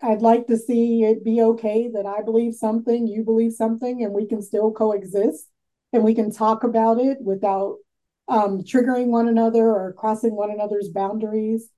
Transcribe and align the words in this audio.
I'd 0.00 0.22
like 0.22 0.46
to 0.46 0.56
see 0.56 1.02
it 1.04 1.24
be 1.24 1.42
okay 1.42 1.88
that 1.92 2.06
I 2.06 2.22
believe 2.22 2.54
something, 2.54 3.06
you 3.06 3.24
believe 3.24 3.52
something, 3.52 4.04
and 4.04 4.12
we 4.12 4.26
can 4.26 4.42
still 4.42 4.70
coexist 4.70 5.48
and 5.92 6.04
we 6.04 6.14
can 6.14 6.30
talk 6.30 6.62
about 6.64 7.00
it 7.00 7.18
without 7.20 7.78
um, 8.28 8.62
triggering 8.62 9.06
one 9.06 9.26
another 9.26 9.64
or 9.64 9.94
crossing 9.94 10.36
one 10.36 10.50
another's 10.50 10.88
boundaries. 10.88 11.70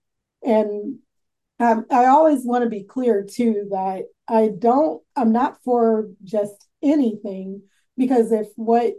And 0.45 0.98
um, 1.61 1.87
I 1.91 2.06
always 2.06 2.45
want 2.45 2.64
to 2.64 2.71
be 2.71 2.83
clear 2.83 3.25
too 3.25 3.68
that 3.70 4.04
I 4.29 4.50
don't, 4.59 5.02
I'm 5.16 5.32
not 5.32 5.62
for 5.62 6.09
just 6.25 6.66
anything 6.82 7.62
because 7.96 8.32
if 8.32 8.48
what 8.57 8.95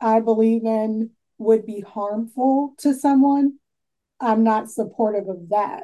I 0.00 0.20
believe 0.20 0.64
in 0.64 1.10
would 1.38 1.66
be 1.66 1.80
harmful 1.80 2.74
to 2.78 2.94
someone, 2.94 3.58
I'm 4.20 4.44
not 4.44 4.70
supportive 4.70 5.28
of 5.28 5.48
that. 5.50 5.82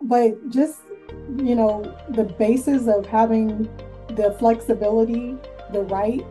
But 0.00 0.48
just, 0.50 0.78
you 1.36 1.54
know, 1.54 1.96
the 2.10 2.24
basis 2.24 2.86
of 2.86 3.06
having 3.06 3.68
the 4.10 4.34
flexibility, 4.38 5.36
the 5.72 5.82
right 5.82 6.26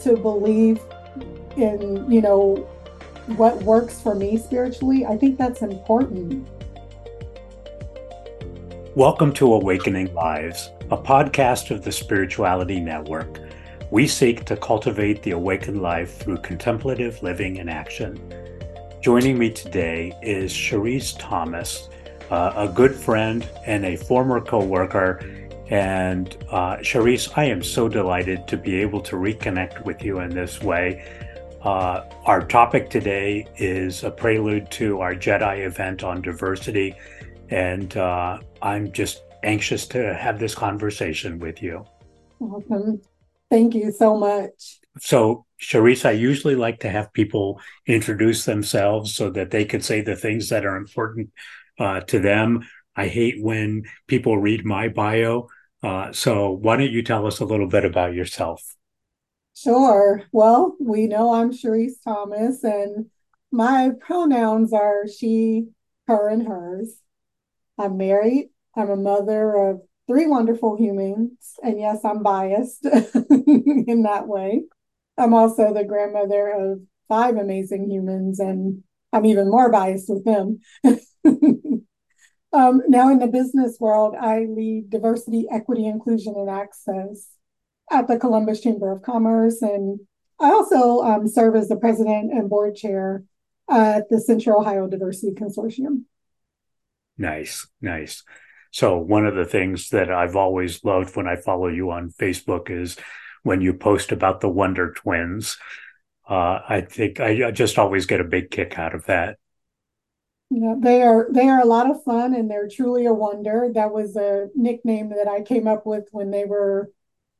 to 0.00 0.16
believe 0.16 0.80
in, 1.56 2.10
you 2.10 2.20
know, 2.20 2.56
what 3.36 3.62
works 3.62 4.00
for 4.00 4.14
me 4.14 4.36
spiritually, 4.36 5.06
I 5.06 5.16
think 5.16 5.38
that's 5.38 5.62
important. 5.62 6.48
Welcome 8.94 9.32
to 9.34 9.52
Awakening 9.52 10.12
Lives, 10.12 10.70
a 10.90 10.96
podcast 10.96 11.70
of 11.70 11.82
the 11.82 11.92
Spirituality 11.92 12.80
Network. 12.80 13.38
We 13.90 14.06
seek 14.06 14.44
to 14.46 14.56
cultivate 14.56 15.22
the 15.22 15.30
awakened 15.32 15.80
life 15.80 16.16
through 16.16 16.38
contemplative 16.38 17.22
living 17.22 17.58
and 17.58 17.70
action. 17.70 18.20
Joining 19.00 19.38
me 19.38 19.50
today 19.50 20.12
is 20.22 20.52
Sherrice 20.52 21.16
Thomas, 21.18 21.88
uh, 22.32 22.54
a 22.56 22.66
good 22.66 22.94
friend 22.94 23.46
and 23.66 23.84
a 23.84 23.94
former 23.94 24.40
co 24.40 24.64
worker. 24.64 25.20
And 25.68 26.34
uh, 26.50 26.78
Sherrice, 26.78 27.30
I 27.36 27.44
am 27.44 27.62
so 27.62 27.88
delighted 27.88 28.48
to 28.48 28.56
be 28.56 28.76
able 28.76 29.02
to 29.02 29.16
reconnect 29.16 29.84
with 29.84 30.02
you 30.02 30.20
in 30.20 30.30
this 30.30 30.60
way. 30.62 31.06
Uh, 31.62 32.04
our 32.24 32.44
topic 32.44 32.88
today 32.88 33.46
is 33.58 34.02
a 34.02 34.10
prelude 34.10 34.70
to 34.72 35.00
our 35.00 35.14
Jedi 35.14 35.66
event 35.66 36.02
on 36.02 36.22
diversity. 36.22 36.94
And 37.50 37.94
uh, 37.96 38.38
I'm 38.62 38.90
just 38.92 39.22
anxious 39.42 39.86
to 39.88 40.14
have 40.14 40.38
this 40.38 40.54
conversation 40.54 41.38
with 41.38 41.62
you. 41.62 41.84
Awesome. 42.40 43.02
Thank 43.50 43.74
you 43.74 43.92
so 43.92 44.16
much. 44.16 44.80
So, 44.98 45.44
Sherrice, 45.58 46.06
I 46.06 46.12
usually 46.12 46.56
like 46.56 46.80
to 46.80 46.88
have 46.88 47.12
people 47.12 47.60
introduce 47.86 48.46
themselves 48.46 49.14
so 49.14 49.30
that 49.30 49.50
they 49.50 49.66
can 49.66 49.82
say 49.82 50.00
the 50.00 50.16
things 50.16 50.48
that 50.48 50.64
are 50.64 50.76
important 50.76 51.30
uh, 51.82 52.00
to 52.00 52.20
them. 52.20 52.62
I 52.94 53.08
hate 53.08 53.42
when 53.42 53.84
people 54.06 54.38
read 54.38 54.64
my 54.64 54.88
bio. 54.88 55.48
Uh, 55.82 56.12
so, 56.12 56.50
why 56.50 56.76
don't 56.76 56.92
you 56.92 57.02
tell 57.02 57.26
us 57.26 57.40
a 57.40 57.44
little 57.44 57.66
bit 57.66 57.84
about 57.84 58.14
yourself? 58.14 58.62
Sure. 59.54 60.22
Well, 60.30 60.76
we 60.80 61.06
know 61.06 61.34
I'm 61.34 61.52
Sherrice 61.52 62.00
Thomas, 62.04 62.62
and 62.62 63.06
my 63.50 63.90
pronouns 64.00 64.72
are 64.72 65.06
she, 65.08 65.66
her, 66.06 66.28
and 66.28 66.46
hers. 66.46 66.96
I'm 67.78 67.96
married. 67.96 68.50
I'm 68.76 68.90
a 68.90 68.96
mother 68.96 69.54
of 69.56 69.82
three 70.06 70.26
wonderful 70.26 70.76
humans. 70.76 71.54
And 71.62 71.80
yes, 71.80 71.98
I'm 72.04 72.22
biased 72.22 72.84
in 72.86 74.02
that 74.04 74.28
way. 74.28 74.62
I'm 75.18 75.34
also 75.34 75.74
the 75.74 75.84
grandmother 75.84 76.48
of 76.50 76.80
five 77.08 77.36
amazing 77.36 77.90
humans, 77.90 78.38
and 78.40 78.82
I'm 79.12 79.26
even 79.26 79.50
more 79.50 79.70
biased 79.70 80.08
with 80.08 80.24
them. 80.24 80.60
um, 82.52 82.82
now, 82.88 83.10
in 83.10 83.18
the 83.18 83.28
business 83.28 83.78
world, 83.80 84.14
I 84.18 84.46
lead 84.48 84.90
diversity, 84.90 85.46
equity, 85.50 85.86
inclusion, 85.86 86.34
and 86.36 86.50
access 86.50 87.28
at 87.90 88.08
the 88.08 88.18
Columbus 88.18 88.60
Chamber 88.60 88.92
of 88.92 89.02
Commerce. 89.02 89.62
And 89.62 90.00
I 90.40 90.50
also 90.50 91.00
um, 91.00 91.28
serve 91.28 91.56
as 91.56 91.68
the 91.68 91.76
president 91.76 92.32
and 92.32 92.48
board 92.48 92.74
chair 92.74 93.24
at 93.70 94.08
the 94.08 94.20
Central 94.20 94.60
Ohio 94.60 94.88
Diversity 94.88 95.32
Consortium. 95.32 96.04
Nice, 97.18 97.66
nice. 97.80 98.24
So, 98.70 98.96
one 98.96 99.26
of 99.26 99.34
the 99.34 99.44
things 99.44 99.90
that 99.90 100.10
I've 100.10 100.34
always 100.34 100.82
loved 100.82 101.14
when 101.14 101.28
I 101.28 101.36
follow 101.36 101.68
you 101.68 101.90
on 101.90 102.10
Facebook 102.10 102.70
is 102.70 102.96
when 103.42 103.60
you 103.60 103.74
post 103.74 104.12
about 104.12 104.40
the 104.40 104.48
Wonder 104.48 104.92
Twins. 104.92 105.58
Uh, 106.28 106.60
I 106.68 106.80
think 106.80 107.20
I, 107.20 107.48
I 107.48 107.50
just 107.50 107.78
always 107.78 108.06
get 108.06 108.20
a 108.20 108.24
big 108.24 108.50
kick 108.50 108.78
out 108.78 108.94
of 108.94 109.06
that. 109.06 109.36
Yeah, 110.54 110.74
they 110.78 111.00
are 111.00 111.28
they 111.30 111.48
are 111.48 111.62
a 111.62 111.66
lot 111.66 111.90
of 111.90 112.04
fun 112.04 112.34
and 112.34 112.50
they're 112.50 112.68
truly 112.68 113.06
a 113.06 113.14
wonder. 113.14 113.70
That 113.72 113.90
was 113.90 114.16
a 114.16 114.48
nickname 114.54 115.08
that 115.10 115.26
I 115.26 115.40
came 115.40 115.66
up 115.66 115.86
with 115.86 116.08
when 116.12 116.30
they 116.30 116.44
were 116.44 116.90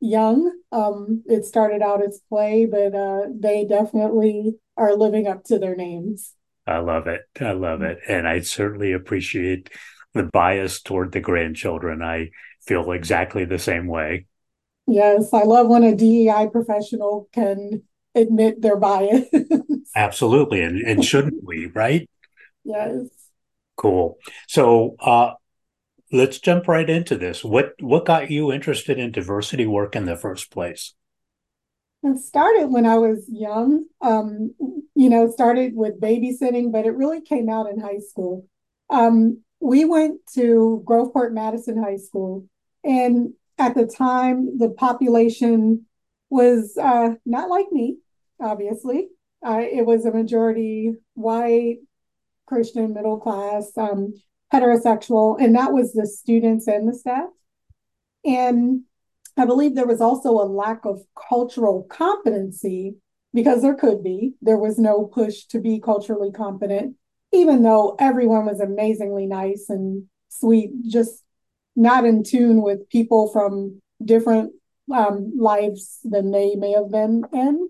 young. 0.00 0.50
Um, 0.72 1.22
it 1.26 1.44
started 1.44 1.82
out 1.82 2.02
as 2.02 2.22
play, 2.30 2.64
but 2.64 2.94
uh, 2.94 3.26
they 3.38 3.66
definitely 3.66 4.54
are 4.78 4.96
living 4.96 5.26
up 5.28 5.44
to 5.44 5.58
their 5.58 5.76
names. 5.76 6.32
I 6.66 6.78
love 6.78 7.06
it. 7.06 7.20
I 7.38 7.52
love 7.52 7.82
it. 7.82 7.98
And 8.08 8.26
I 8.26 8.40
certainly 8.40 8.92
appreciate 8.92 9.68
the 10.14 10.22
bias 10.22 10.80
toward 10.80 11.12
the 11.12 11.20
grandchildren. 11.20 12.02
I 12.02 12.30
feel 12.64 12.92
exactly 12.92 13.44
the 13.44 13.58
same 13.58 13.88
way. 13.88 14.24
Yes, 14.86 15.34
I 15.34 15.42
love 15.42 15.68
when 15.68 15.84
a 15.84 15.94
DEI 15.94 16.48
professional 16.50 17.28
can 17.34 17.82
admit 18.14 18.62
their 18.62 18.76
bias. 18.76 19.26
Absolutely. 19.94 20.62
And, 20.62 20.80
and 20.80 21.04
shouldn't 21.04 21.44
we, 21.44 21.66
right? 21.66 22.08
Yes. 22.64 23.08
Cool. 23.76 24.18
So 24.48 24.96
uh, 25.00 25.32
let's 26.12 26.38
jump 26.38 26.68
right 26.68 26.88
into 26.88 27.16
this. 27.16 27.42
What 27.42 27.74
what 27.80 28.06
got 28.06 28.30
you 28.30 28.52
interested 28.52 28.98
in 28.98 29.12
diversity 29.12 29.66
work 29.66 29.96
in 29.96 30.04
the 30.04 30.16
first 30.16 30.50
place? 30.50 30.94
It 32.04 32.18
started 32.18 32.66
when 32.66 32.84
I 32.84 32.98
was 32.98 33.24
young. 33.28 33.84
Um, 34.00 34.54
you 34.94 35.08
know, 35.08 35.30
started 35.30 35.74
with 35.74 36.00
babysitting, 36.00 36.72
but 36.72 36.84
it 36.84 36.96
really 36.96 37.20
came 37.20 37.48
out 37.48 37.70
in 37.70 37.80
high 37.80 37.98
school. 37.98 38.46
Um, 38.90 39.42
we 39.60 39.84
went 39.84 40.20
to 40.34 40.82
Groveport 40.86 41.32
Madison 41.32 41.82
High 41.82 41.96
School, 41.96 42.46
and 42.84 43.32
at 43.58 43.74
the 43.74 43.86
time, 43.86 44.58
the 44.58 44.70
population 44.70 45.86
was 46.30 46.76
uh, 46.76 47.14
not 47.24 47.48
like 47.48 47.70
me, 47.70 47.98
obviously. 48.40 49.08
Uh, 49.44 49.60
it 49.60 49.86
was 49.86 50.04
a 50.04 50.12
majority 50.12 50.94
white, 51.14 51.78
Christian, 52.46 52.94
middle 52.94 53.18
class, 53.18 53.72
um, 53.76 54.14
heterosexual, 54.52 55.42
and 55.42 55.54
that 55.54 55.72
was 55.72 55.92
the 55.92 56.06
students 56.06 56.66
and 56.66 56.88
the 56.88 56.94
staff. 56.94 57.28
And 58.24 58.82
I 59.36 59.46
believe 59.46 59.74
there 59.74 59.86
was 59.86 60.00
also 60.00 60.30
a 60.30 60.46
lack 60.46 60.84
of 60.84 61.00
cultural 61.28 61.84
competency 61.84 62.96
because 63.32 63.62
there 63.62 63.74
could 63.74 64.04
be. 64.04 64.34
There 64.42 64.58
was 64.58 64.78
no 64.78 65.04
push 65.04 65.44
to 65.46 65.58
be 65.58 65.80
culturally 65.80 66.30
competent, 66.30 66.96
even 67.32 67.62
though 67.62 67.96
everyone 67.98 68.46
was 68.46 68.60
amazingly 68.60 69.26
nice 69.26 69.66
and 69.68 70.04
sweet, 70.28 70.70
just 70.86 71.22
not 71.74 72.04
in 72.04 72.22
tune 72.22 72.62
with 72.62 72.88
people 72.90 73.30
from 73.32 73.80
different 74.04 74.52
um, 74.92 75.32
lives 75.38 75.98
than 76.04 76.30
they 76.30 76.54
may 76.56 76.72
have 76.72 76.90
been 76.90 77.24
in. 77.32 77.68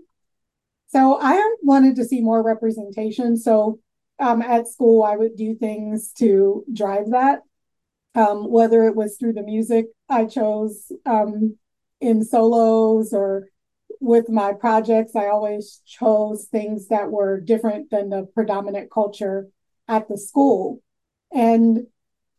So 0.89 1.19
I 1.21 1.57
wanted 1.63 1.97
to 1.97 2.05
see 2.05 2.21
more 2.21 2.43
representation. 2.43 3.37
So 3.37 3.79
um, 4.23 4.41
at 4.41 4.69
school, 4.69 5.03
I 5.03 5.17
would 5.17 5.37
do 5.37 5.55
things 5.55 6.13
to 6.15 6.65
drive 6.73 7.11
that 7.11 7.41
um, 8.15 8.51
whether 8.51 8.87
it 8.87 8.95
was 8.95 9.17
through 9.17 9.33
the 9.35 9.43
music 9.43 9.87
I 10.09 10.27
chose 10.27 10.93
um, 11.07 11.57
in 12.01 12.25
solos 12.25 13.13
or 13.13 13.49
with 14.01 14.29
my 14.29 14.53
projects, 14.53 15.15
I 15.15 15.29
always 15.29 15.81
chose 15.87 16.47
things 16.51 16.89
that 16.89 17.11
were 17.11 17.41
different 17.41 17.91
than 17.91 18.11
the 18.11 18.29
predominant 18.35 18.91
culture 18.91 19.49
at 19.89 20.09
the 20.09 20.19
school. 20.19 20.83
And 21.33 21.87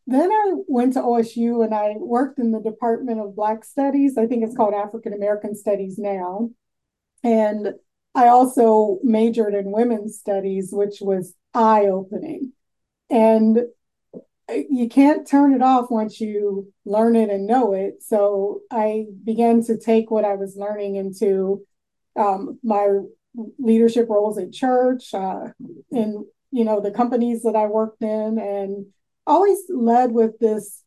then 0.05 0.29
I 0.31 0.53
went 0.67 0.94
to 0.94 1.01
OSU 1.01 1.63
and 1.63 1.73
I 1.73 1.94
worked 1.97 2.38
in 2.38 2.51
the 2.51 2.59
Department 2.59 3.21
of 3.21 3.36
Black 3.36 3.63
Studies. 3.63 4.18
I 4.18 4.27
think 4.27 4.44
it's 4.44 4.57
called 4.57 4.74
African 4.74 5.13
American 5.13 5.56
Studies 5.56 5.97
now. 5.97 6.50
And 7.24 7.75
I 8.15 8.27
also 8.27 9.00
majored 9.04 9.56
in 9.56 9.71
women's 9.71 10.18
studies, 10.18 10.69
which 10.71 10.98
was 11.01 11.33
eye 11.54 11.88
opening. 11.88 12.54
And 13.10 13.60
you 14.69 14.89
can't 14.89 15.27
turn 15.27 15.54
it 15.54 15.62
off 15.62 15.89
once 15.89 16.19
you 16.19 16.71
learn 16.86 17.15
it 17.15 17.30
and 17.30 17.48
know 17.48 17.74
it. 17.74 18.04
So 18.04 18.62
I 18.71 19.06
began 19.24 19.63
to 19.63 19.77
take 19.77 20.12
what 20.12 20.25
I 20.25 20.36
was 20.36 20.56
learning 20.57 20.95
into 20.95 21.65
um, 22.15 22.60
my 22.63 23.00
leadership 23.57 24.07
roles 24.10 24.38
at 24.38 24.51
church, 24.51 25.13
uh, 25.13 25.48
in 25.92 26.25
you 26.51 26.63
know 26.65 26.81
the 26.81 26.92
companies 26.92 27.44
that 27.44 27.56
I 27.56 27.65
worked 27.65 28.04
in, 28.04 28.38
and 28.38 28.88
always 29.25 29.60
led 29.69 30.12
with 30.12 30.38
this 30.39 30.83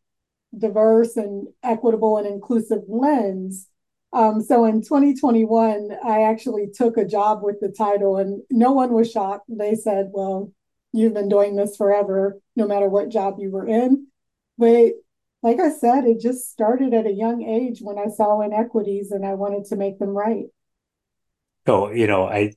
diverse 0.57 1.17
and 1.17 1.49
equitable 1.63 2.19
and 2.19 2.27
inclusive 2.27 2.83
lens. 2.89 3.69
Um, 4.13 4.41
so 4.41 4.65
in 4.65 4.83
2021, 4.83 5.91
I 6.05 6.23
actually 6.23 6.69
took 6.73 6.97
a 6.97 7.05
job 7.05 7.41
with 7.43 7.61
the 7.61 7.69
title, 7.69 8.17
and 8.17 8.43
no 8.51 8.73
one 8.73 8.93
was 8.93 9.11
shocked. 9.11 9.47
They 9.49 9.75
said, 9.75 10.11
"Well, 10.13 10.53
you've 10.97 11.15
been 11.15 11.29
doing 11.29 11.57
this 11.57 11.77
forever, 11.77 12.41
no 12.57 12.67
matter 12.67 12.89
what 12.89 13.11
job 13.11 13.37
you 13.39 13.51
were 13.51 13.69
in. 13.69 14.07
But 14.59 14.93
like 15.43 15.61
I 15.61 15.71
said, 15.71 16.05
it 16.05 16.21
just 16.21 16.51
started 16.51 16.95
at 16.95 17.07
a 17.07 17.13
young 17.13 17.43
age 17.43 17.81
when 17.81 17.99
I 17.99 18.09
saw 18.09 18.41
inequities 18.41 19.11
and 19.11 19.25
I 19.25 19.35
wanted 19.35 19.67
to 19.67 19.77
make 19.77 19.99
them 19.99 20.11
right. 20.11 20.47
So, 21.67 21.91
you 21.91 22.07
know, 22.07 22.27
I 22.27 22.53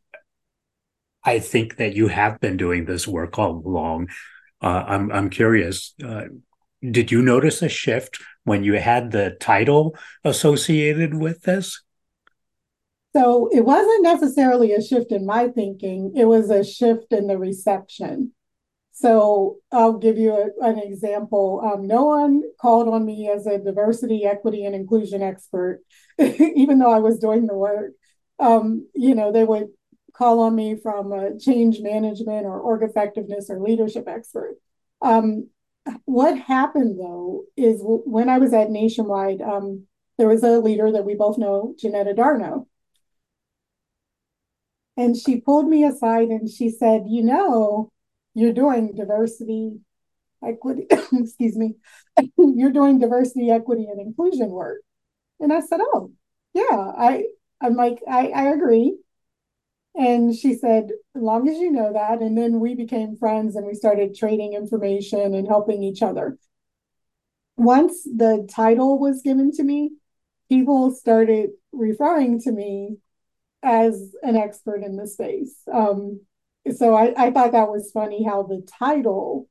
I 1.24 1.40
think 1.40 1.76
that 1.78 1.96
you 1.96 2.08
have 2.08 2.40
been 2.40 2.58
doing 2.58 2.86
this 2.86 3.08
work 3.08 3.38
all 3.38 3.62
along. 3.66 4.10
Uh, 4.62 4.84
I'm 4.88 5.12
I'm 5.12 5.30
curious. 5.30 5.94
Uh, 6.04 6.26
did 6.90 7.12
you 7.12 7.22
notice 7.22 7.62
a 7.62 7.70
shift 7.70 8.22
when 8.44 8.64
you 8.64 8.74
had 8.74 9.12
the 9.12 9.32
title 9.40 9.96
associated 10.24 11.14
with 11.14 11.44
this? 11.44 11.82
So 13.16 13.50
it 13.52 13.66
wasn't 13.66 14.04
necessarily 14.04 14.74
a 14.74 14.82
shift 14.82 15.12
in 15.12 15.26
my 15.26 15.48
thinking, 15.48 16.14
it 16.16 16.26
was 16.26 16.50
a 16.50 16.64
shift 16.64 17.12
in 17.12 17.28
the 17.28 17.38
reception. 17.38 18.34
So 18.92 19.60
I'll 19.72 19.98
give 19.98 20.18
you 20.18 20.34
a, 20.34 20.68
an 20.68 20.78
example. 20.78 21.62
Um, 21.64 21.88
no 21.88 22.04
one 22.04 22.44
called 22.60 22.90
on 22.90 23.06
me 23.06 23.30
as 23.30 23.48
a 23.48 23.58
diversity, 23.58 24.26
equity, 24.26 24.66
and 24.66 24.76
inclusion 24.76 25.22
expert, 25.24 25.80
even 26.20 26.80
though 26.80 26.92
I 26.92 27.00
was 27.00 27.18
doing 27.18 27.48
the 27.48 27.56
work. 27.56 27.94
Um, 28.40 28.88
you 28.94 29.16
know, 29.16 29.32
they 29.32 29.46
would 29.46 29.70
call 30.14 30.42
on 30.42 30.54
me 30.54 30.76
from 30.76 31.14
a 31.14 31.40
change 31.40 31.80
management 31.80 32.46
or 32.46 32.60
org 32.60 32.84
effectiveness 32.84 33.50
or 33.50 33.62
leadership 33.62 34.06
expert. 34.08 34.56
Um, 35.02 35.48
what 36.06 36.38
happened 36.38 37.00
though 37.00 37.46
is 37.58 37.80
when 37.84 38.30
I 38.30 38.38
was 38.38 38.54
at 38.54 38.72
Nationwide, 38.72 39.42
um, 39.42 39.86
there 40.18 40.28
was 40.28 40.44
a 40.44 40.60
leader 40.60 40.92
that 40.92 41.06
we 41.06 41.16
both 41.16 41.38
know, 41.38 41.76
Janetta 41.80 42.14
Darno. 42.14 42.66
And 44.98 45.16
she 45.16 45.40
pulled 45.40 45.68
me 45.68 45.84
aside 45.86 46.30
and 46.30 46.50
she 46.50 46.70
said, 46.70 47.04
You 47.08 47.24
know, 47.24 47.92
you're 48.34 48.54
doing 48.54 48.94
diversity, 48.96 49.80
equity, 50.46 50.88
excuse 51.14 51.58
me, 51.58 51.76
you're 52.38 52.72
doing 52.72 53.00
diversity, 53.00 53.52
equity, 53.52 53.86
and 53.86 54.02
inclusion 54.02 54.50
work. 54.50 54.82
And 55.40 55.54
I 55.54 55.62
said, 55.62 55.82
Oh, 55.82 56.12
yeah, 56.54 56.66
I, 56.72 57.26
I'm 57.62 57.76
like, 57.76 58.00
I, 58.10 58.30
I 58.30 58.44
agree. 58.54 58.98
And 59.96 60.36
she 60.36 60.56
said, 60.56 60.92
as 61.16 61.22
long 61.22 61.50
as 61.50 61.58
you 61.58 61.72
know 61.72 61.94
that. 61.94 62.22
And 62.22 62.38
then 62.38 62.60
we 62.60 62.76
became 62.76 63.18
friends 63.18 63.56
and 63.56 63.66
we 63.66 63.74
started 63.74 64.16
trading 64.16 64.54
information 64.54 65.34
and 65.34 65.48
helping 65.48 65.84
each 65.84 66.02
other. 66.02 66.38
Once 67.58 68.04
the 68.04 68.48
title 68.50 69.00
was 69.00 69.22
given 69.22 69.52
to 69.52 69.64
me, 69.64 69.92
people 70.48 70.92
started 70.92 71.50
referring 71.72 72.40
to 72.42 72.52
me 72.52 72.98
as 73.62 74.16
an 74.24 74.38
expert 74.38 74.84
in 74.84 74.96
the 74.96 75.08
space. 75.08 75.56
Um, 75.72 76.22
so 76.74 76.96
I, 76.96 77.14
I 77.18 77.32
thought 77.32 77.52
that 77.52 77.70
was 77.70 77.92
funny 77.92 78.24
how 78.24 78.44
the 78.44 78.66
title 78.80 79.50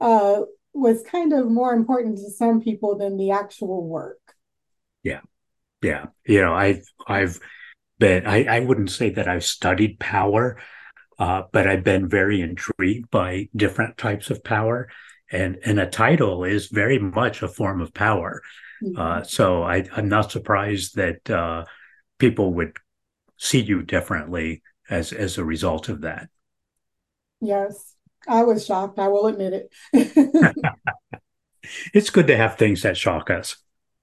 uh, 0.00 0.42
was 0.72 1.02
kind 1.02 1.32
of 1.32 1.50
more 1.50 1.72
important 1.72 2.18
to 2.18 2.30
some 2.30 2.60
people 2.60 2.96
than 2.96 3.16
the 3.16 3.32
actual 3.32 3.84
work. 3.84 4.20
Yeah. 5.02 5.20
Yeah. 5.82 6.06
You 6.26 6.42
know, 6.42 6.54
I've, 6.54 6.84
I've, 7.06 7.40
been, 8.00 8.26
I, 8.26 8.56
I 8.56 8.60
wouldn't 8.60 8.90
say 8.90 9.10
that 9.10 9.28
I've 9.28 9.44
studied 9.44 10.00
power, 10.00 10.58
uh, 11.20 11.42
but 11.52 11.68
I've 11.68 11.84
been 11.84 12.08
very 12.08 12.40
intrigued 12.40 13.10
by 13.10 13.48
different 13.54 13.96
types 13.96 14.30
of 14.30 14.42
power. 14.42 14.88
And, 15.30 15.58
and 15.64 15.78
a 15.78 15.86
title 15.86 16.42
is 16.42 16.66
very 16.66 16.98
much 16.98 17.42
a 17.42 17.48
form 17.48 17.80
of 17.80 17.94
power. 17.94 18.42
Mm-hmm. 18.82 19.00
Uh, 19.00 19.22
so 19.22 19.62
I, 19.62 19.84
am 19.96 20.08
not 20.08 20.32
surprised 20.32 20.96
that 20.96 21.30
uh, 21.30 21.66
people 22.18 22.54
would 22.54 22.76
see 23.36 23.60
you 23.60 23.82
differently 23.82 24.62
as 24.88 25.12
as 25.12 25.38
a 25.38 25.44
result 25.44 25.88
of 25.88 26.02
that. 26.02 26.28
Yes, 27.40 27.94
I 28.28 28.42
was 28.42 28.66
shocked. 28.66 28.98
I 28.98 29.08
will 29.08 29.26
admit 29.26 29.68
it. 29.92 30.54
it's 31.94 32.10
good 32.10 32.26
to 32.26 32.36
have 32.36 32.56
things 32.56 32.82
that 32.82 32.96
shock 32.96 33.30
us. 33.30 33.56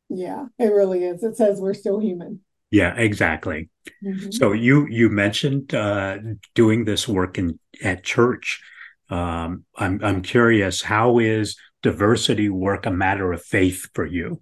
Yeah, 0.09 0.45
it 0.57 0.71
really 0.71 1.03
is. 1.03 1.23
It 1.23 1.35
says 1.35 1.59
we're 1.59 1.73
still 1.73 1.99
human. 1.99 2.41
Yeah, 2.72 2.94
exactly. 2.96 3.69
Mm-hmm. 4.04 4.31
So 4.31 4.52
you 4.52 4.88
you 4.88 5.10
mentioned 5.10 5.74
uh, 5.74 6.18
doing 6.54 6.86
this 6.86 7.08
work 7.08 7.38
in 7.38 7.60
at 7.84 8.04
church. 8.04 8.62
Um, 9.10 9.64
I'm 9.78 10.04
I'm 10.04 10.22
curious. 10.22 10.81
How 10.81 11.19
is 11.19 11.58
diversity 11.81 12.50
work 12.50 12.86
a 12.86 12.92
matter 12.92 13.31
of 13.31 13.44
faith 13.44 13.88
for 13.94 14.06
you? 14.06 14.42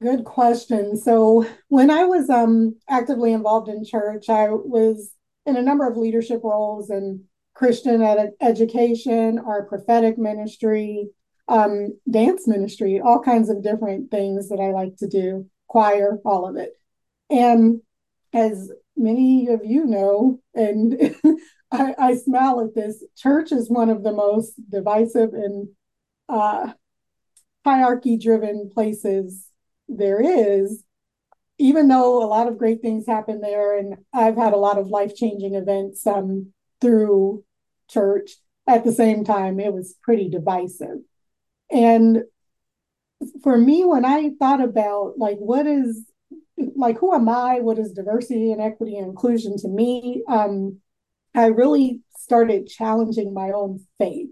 Good 0.00 0.24
question. 0.24 0.96
So 0.96 1.44
when 1.68 1.90
I 1.90 2.04
was 2.04 2.30
um, 2.30 2.76
actively 2.88 3.32
involved 3.32 3.68
in 3.68 3.84
church, 3.84 4.28
I 4.28 4.48
was 4.50 5.12
in 5.44 5.56
a 5.56 5.62
number 5.62 5.88
of 5.88 5.96
leadership 5.96 6.40
roles 6.44 6.88
in 6.88 7.24
Christian 7.54 8.00
ed- 8.00 8.34
education, 8.40 9.40
our 9.40 9.64
prophetic 9.64 10.16
ministry, 10.16 11.08
um, 11.48 11.98
dance 12.08 12.46
ministry, 12.46 13.00
all 13.00 13.20
kinds 13.20 13.48
of 13.48 13.64
different 13.64 14.12
things 14.12 14.50
that 14.50 14.60
I 14.60 14.70
like 14.70 14.96
to 14.98 15.08
do, 15.08 15.46
choir, 15.66 16.18
all 16.24 16.48
of 16.48 16.56
it. 16.56 16.77
And 17.30 17.80
as 18.32 18.70
many 18.96 19.48
of 19.48 19.64
you 19.64 19.84
know, 19.84 20.40
and 20.54 21.14
I, 21.70 21.94
I, 21.98 22.14
smile 22.16 22.60
at 22.60 22.74
this, 22.74 23.04
church 23.16 23.52
is 23.52 23.68
one 23.68 23.90
of 23.90 24.02
the 24.02 24.12
most 24.12 24.54
divisive 24.70 25.34
and 25.34 25.68
uh, 26.28 26.72
hierarchy 27.64 28.16
driven 28.16 28.70
places 28.72 29.48
there 29.88 30.20
is, 30.20 30.84
even 31.58 31.88
though 31.88 32.22
a 32.22 32.26
lot 32.26 32.48
of 32.48 32.58
great 32.58 32.80
things 32.80 33.06
happen 33.06 33.40
there, 33.40 33.76
and 33.76 33.96
I've 34.12 34.36
had 34.36 34.52
a 34.52 34.58
lot 34.58 34.78
of 34.78 34.88
life 34.88 35.14
changing 35.14 35.54
events 35.54 36.06
um, 36.06 36.52
through 36.80 37.44
church, 37.88 38.32
at 38.66 38.84
the 38.84 38.92
same 38.92 39.24
time, 39.24 39.58
it 39.58 39.72
was 39.72 39.96
pretty 40.02 40.28
divisive. 40.28 40.98
And 41.70 42.22
for 43.42 43.56
me, 43.56 43.84
when 43.84 44.04
I 44.04 44.30
thought 44.38 44.62
about 44.62 45.14
like, 45.16 45.38
what 45.38 45.66
is 45.66 46.04
like 46.76 46.98
who 46.98 47.14
am 47.14 47.28
I? 47.28 47.60
What 47.60 47.78
is 47.78 47.92
diversity 47.92 48.52
and 48.52 48.60
equity 48.60 48.96
and 48.96 49.06
inclusion 49.06 49.56
to 49.58 49.68
me? 49.68 50.22
Um, 50.28 50.80
I 51.34 51.46
really 51.46 52.00
started 52.18 52.66
challenging 52.66 53.32
my 53.32 53.50
own 53.50 53.84
faith. 53.98 54.30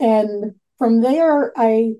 And 0.00 0.54
from 0.78 1.00
there, 1.00 1.52
I 1.56 1.94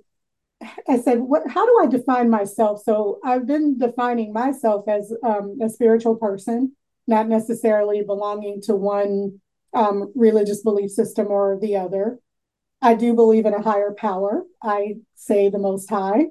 I 0.89 0.99
said, 0.99 1.21
what, 1.21 1.43
how 1.49 1.67
do 1.67 1.79
I 1.83 1.87
define 1.87 2.31
myself? 2.31 2.83
So 2.83 3.19
I've 3.25 3.47
been 3.47 3.79
defining 3.79 4.33
myself 4.33 4.89
as 4.89 5.13
um, 5.23 5.59
a 5.63 5.69
spiritual 5.69 6.17
person, 6.17 6.75
not 7.07 7.29
necessarily 7.29 8.03
belonging 8.03 8.63
to 8.63 8.75
one 8.75 9.41
um, 9.75 10.13
religious 10.15 10.63
belief 10.63 10.91
system 10.91 11.27
or 11.29 11.59
the 11.61 11.77
other. 11.77 12.19
I 12.81 12.95
do 12.95 13.15
believe 13.15 13.47
in 13.47 13.55
a 13.55 13.63
higher 13.63 13.95
power. 13.97 14.45
I 14.63 14.97
say 15.15 15.49
the 15.49 15.59
Most 15.59 15.91
High. 15.91 16.27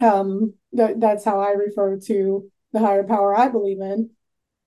Um, 0.00 0.54
th- 0.76 0.96
that's 0.98 1.24
how 1.24 1.40
I 1.40 1.50
refer 1.50 1.98
to 1.98 2.50
the 2.72 2.78
higher 2.78 3.04
power 3.04 3.36
I 3.36 3.48
believe 3.48 3.80
in. 3.80 4.10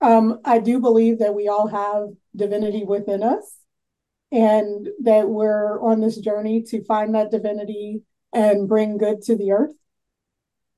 Um, 0.01 0.39
I 0.43 0.59
do 0.59 0.79
believe 0.79 1.19
that 1.19 1.33
we 1.33 1.47
all 1.47 1.67
have 1.67 2.09
divinity 2.35 2.83
within 2.83 3.23
us 3.23 3.57
and 4.31 4.89
that 5.03 5.29
we're 5.29 5.81
on 5.81 6.01
this 6.01 6.17
journey 6.17 6.63
to 6.63 6.83
find 6.83 7.15
that 7.15 7.31
divinity 7.31 8.01
and 8.33 8.67
bring 8.67 8.97
good 8.97 9.21
to 9.23 9.37
the 9.37 9.51
earth. 9.51 9.75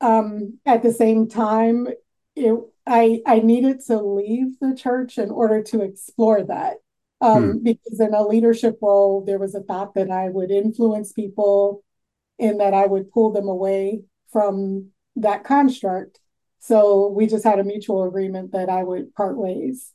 Um, 0.02 0.60
at 0.66 0.84
the 0.84 0.92
same 0.92 1.28
time, 1.28 1.88
it, 2.36 2.54
I 2.86 3.22
I 3.26 3.40
needed 3.40 3.80
to 3.88 4.00
leave 4.00 4.60
the 4.60 4.76
church 4.76 5.18
in 5.18 5.32
order 5.32 5.64
to 5.64 5.82
explore 5.82 6.44
that. 6.44 6.76
Um, 7.22 7.54
hmm. 7.54 7.64
Because 7.64 8.00
in 8.00 8.14
a 8.14 8.28
leadership 8.28 8.78
role, 8.82 9.24
there 9.26 9.40
was 9.40 9.56
a 9.56 9.62
thought 9.62 9.96
that 9.96 10.12
I 10.12 10.30
would 10.30 10.52
influence 10.52 11.14
people 11.14 11.84
and 12.38 12.60
that 12.60 12.74
I 12.74 12.86
would 12.86 13.12
pull 13.12 13.32
them 13.32 13.48
away 13.48 14.04
from 14.36 14.90
that 15.16 15.46
construct. 15.46 16.20
So 16.60 17.08
we 17.08 17.26
just 17.26 17.46
had 17.46 17.58
a 17.58 17.64
mutual 17.64 18.04
agreement 18.04 18.52
that 18.52 18.68
I 18.68 18.84
would 18.84 19.16
part 19.16 19.38
ways. 19.38 19.94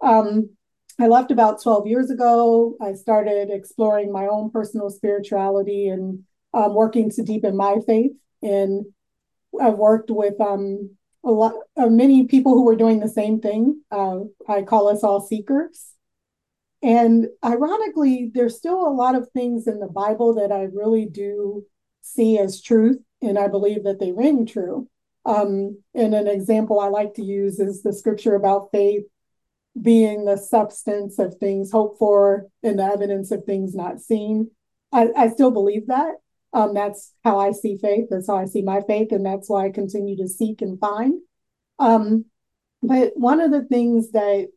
Um, 0.00 0.56
I 0.98 1.06
left 1.06 1.30
about 1.30 1.62
12 1.62 1.86
years 1.86 2.10
ago. 2.10 2.74
I 2.82 2.94
started 2.94 3.48
exploring 3.48 4.10
my 4.10 4.26
own 4.26 4.50
personal 4.50 4.90
spirituality 4.90 5.86
and 5.86 6.24
um, 6.52 6.74
working 6.74 7.10
to 7.10 7.22
deepen 7.22 7.56
my 7.56 7.76
faith. 7.86 8.10
And 8.42 8.86
I've 9.62 9.78
worked 9.78 10.10
with 10.10 10.40
um, 10.40 10.96
a 11.22 11.30
lot, 11.30 11.52
uh, 11.76 11.86
many 11.86 12.26
people 12.26 12.54
who 12.54 12.64
were 12.64 12.74
doing 12.74 12.98
the 12.98 13.08
same 13.08 13.40
thing. 13.40 13.82
Uh, 13.88 14.22
I 14.48 14.62
call 14.62 14.88
us 14.88 15.04
all 15.04 15.20
seekers. 15.20 15.94
And 16.82 17.28
ironically, 17.44 18.32
there's 18.34 18.56
still 18.56 18.84
a 18.84 18.90
lot 18.90 19.14
of 19.14 19.30
things 19.30 19.68
in 19.68 19.78
the 19.78 19.86
Bible 19.86 20.34
that 20.34 20.50
I 20.50 20.62
really 20.62 21.06
do 21.06 21.66
see 22.00 22.36
as 22.36 22.60
truth, 22.60 22.98
and 23.22 23.38
I 23.38 23.48
believe 23.48 23.84
that 23.84 24.00
they 24.00 24.12
ring 24.12 24.46
true. 24.46 24.88
Um, 25.24 25.82
and 25.94 26.14
an 26.14 26.26
example 26.26 26.80
I 26.80 26.88
like 26.88 27.14
to 27.14 27.22
use 27.22 27.60
is 27.60 27.82
the 27.82 27.92
scripture 27.92 28.34
about 28.34 28.70
faith 28.72 29.04
being 29.80 30.24
the 30.24 30.36
substance 30.36 31.18
of 31.18 31.36
things 31.36 31.70
hoped 31.70 31.98
for 31.98 32.46
and 32.62 32.78
the 32.78 32.84
evidence 32.84 33.30
of 33.30 33.44
things 33.44 33.74
not 33.74 34.00
seen. 34.00 34.50
I, 34.92 35.08
I 35.16 35.28
still 35.28 35.50
believe 35.50 35.86
that. 35.86 36.14
Um, 36.52 36.74
that's 36.74 37.14
how 37.22 37.38
I 37.38 37.52
see 37.52 37.76
faith. 37.76 38.06
That's 38.10 38.26
how 38.26 38.36
I 38.36 38.46
see 38.46 38.62
my 38.62 38.80
faith, 38.80 39.12
and 39.12 39.24
that's 39.24 39.48
why 39.48 39.66
I 39.66 39.70
continue 39.70 40.16
to 40.16 40.28
seek 40.28 40.62
and 40.62 40.80
find. 40.80 41.20
Um, 41.78 42.24
but 42.82 43.12
one 43.14 43.40
of 43.40 43.52
the 43.52 43.64
things 43.64 44.10
that 44.12 44.48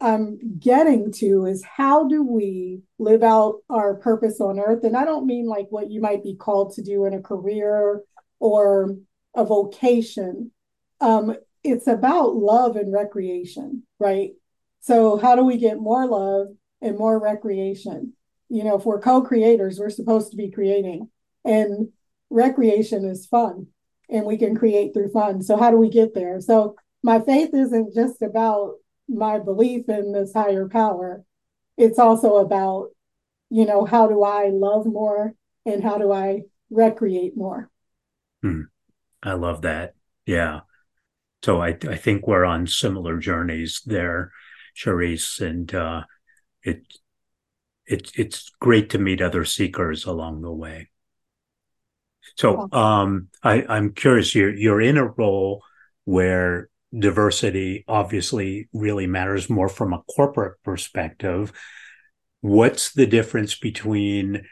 I'm 0.00 0.38
getting 0.58 1.12
to 1.12 1.44
is 1.44 1.62
how 1.64 2.08
do 2.08 2.22
we 2.22 2.80
live 2.98 3.22
out 3.22 3.56
our 3.68 3.94
purpose 3.94 4.40
on 4.40 4.58
earth? 4.58 4.84
And 4.84 4.96
I 4.96 5.04
don't 5.04 5.26
mean 5.26 5.46
like 5.46 5.66
what 5.70 5.90
you 5.90 6.00
might 6.00 6.22
be 6.22 6.34
called 6.34 6.74
to 6.74 6.82
do 6.82 7.04
in 7.04 7.12
a 7.12 7.20
career 7.20 8.02
or 8.38 8.96
a 9.34 9.44
vocation. 9.44 10.52
Um, 11.00 11.36
it's 11.62 11.86
about 11.86 12.34
love 12.34 12.76
and 12.76 12.92
recreation, 12.92 13.82
right? 13.98 14.30
So, 14.80 15.18
how 15.18 15.36
do 15.36 15.44
we 15.44 15.58
get 15.58 15.78
more 15.78 16.06
love 16.06 16.48
and 16.80 16.96
more 16.96 17.18
recreation? 17.18 18.14
You 18.48 18.64
know, 18.64 18.78
if 18.78 18.86
we're 18.86 19.00
co 19.00 19.20
creators, 19.20 19.78
we're 19.78 19.90
supposed 19.90 20.30
to 20.30 20.36
be 20.36 20.50
creating, 20.50 21.10
and 21.44 21.90
recreation 22.30 23.04
is 23.04 23.26
fun, 23.26 23.66
and 24.08 24.24
we 24.24 24.38
can 24.38 24.56
create 24.56 24.94
through 24.94 25.10
fun. 25.10 25.42
So, 25.42 25.58
how 25.58 25.70
do 25.70 25.76
we 25.76 25.90
get 25.90 26.14
there? 26.14 26.40
So, 26.40 26.76
my 27.02 27.20
faith 27.20 27.50
isn't 27.52 27.94
just 27.94 28.22
about 28.22 28.76
my 29.10 29.38
belief 29.38 29.88
in 29.88 30.12
this 30.12 30.32
higher 30.32 30.68
power, 30.68 31.24
it's 31.76 31.98
also 31.98 32.36
about, 32.36 32.90
you 33.50 33.66
know, 33.66 33.84
how 33.84 34.06
do 34.06 34.22
I 34.22 34.48
love 34.48 34.86
more 34.86 35.34
and 35.66 35.82
how 35.82 35.98
do 35.98 36.12
I 36.12 36.42
recreate 36.70 37.36
more? 37.36 37.68
Hmm. 38.42 38.62
I 39.22 39.32
love 39.32 39.62
that. 39.62 39.94
Yeah. 40.24 40.60
So 41.42 41.60
I, 41.60 41.76
I 41.88 41.96
think 41.96 42.26
we're 42.26 42.44
on 42.44 42.66
similar 42.66 43.18
journeys 43.18 43.82
there, 43.84 44.32
Sherrice, 44.74 45.40
and 45.40 45.74
uh, 45.74 46.04
it, 46.62 46.82
it 47.86 48.12
it's 48.14 48.50
great 48.60 48.90
to 48.90 48.98
meet 48.98 49.20
other 49.20 49.44
seekers 49.44 50.04
along 50.04 50.42
the 50.42 50.52
way. 50.52 50.90
So 52.36 52.68
um, 52.72 53.28
I, 53.42 53.64
I'm 53.68 53.92
curious. 53.92 54.34
You're 54.34 54.54
you're 54.54 54.80
in 54.80 54.96
a 54.96 55.06
role 55.06 55.62
where 56.04 56.69
diversity 56.96 57.84
obviously 57.86 58.68
really 58.72 59.06
matters 59.06 59.48
more 59.48 59.68
from 59.68 59.92
a 59.92 60.02
corporate 60.14 60.62
perspective. 60.64 61.52
What's 62.40 62.92
the 62.92 63.06
difference 63.06 63.54
between 63.58 64.44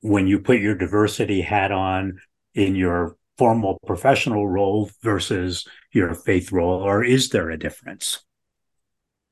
when 0.00 0.26
you 0.26 0.40
put 0.40 0.60
your 0.60 0.74
diversity 0.74 1.40
hat 1.42 1.72
on 1.72 2.18
in 2.54 2.74
your 2.74 3.16
formal 3.38 3.78
professional 3.86 4.46
role 4.46 4.90
versus 5.02 5.66
your 5.92 6.14
faith 6.14 6.52
role, 6.52 6.82
or 6.82 7.02
is 7.02 7.30
there 7.30 7.50
a 7.50 7.58
difference? 7.58 8.20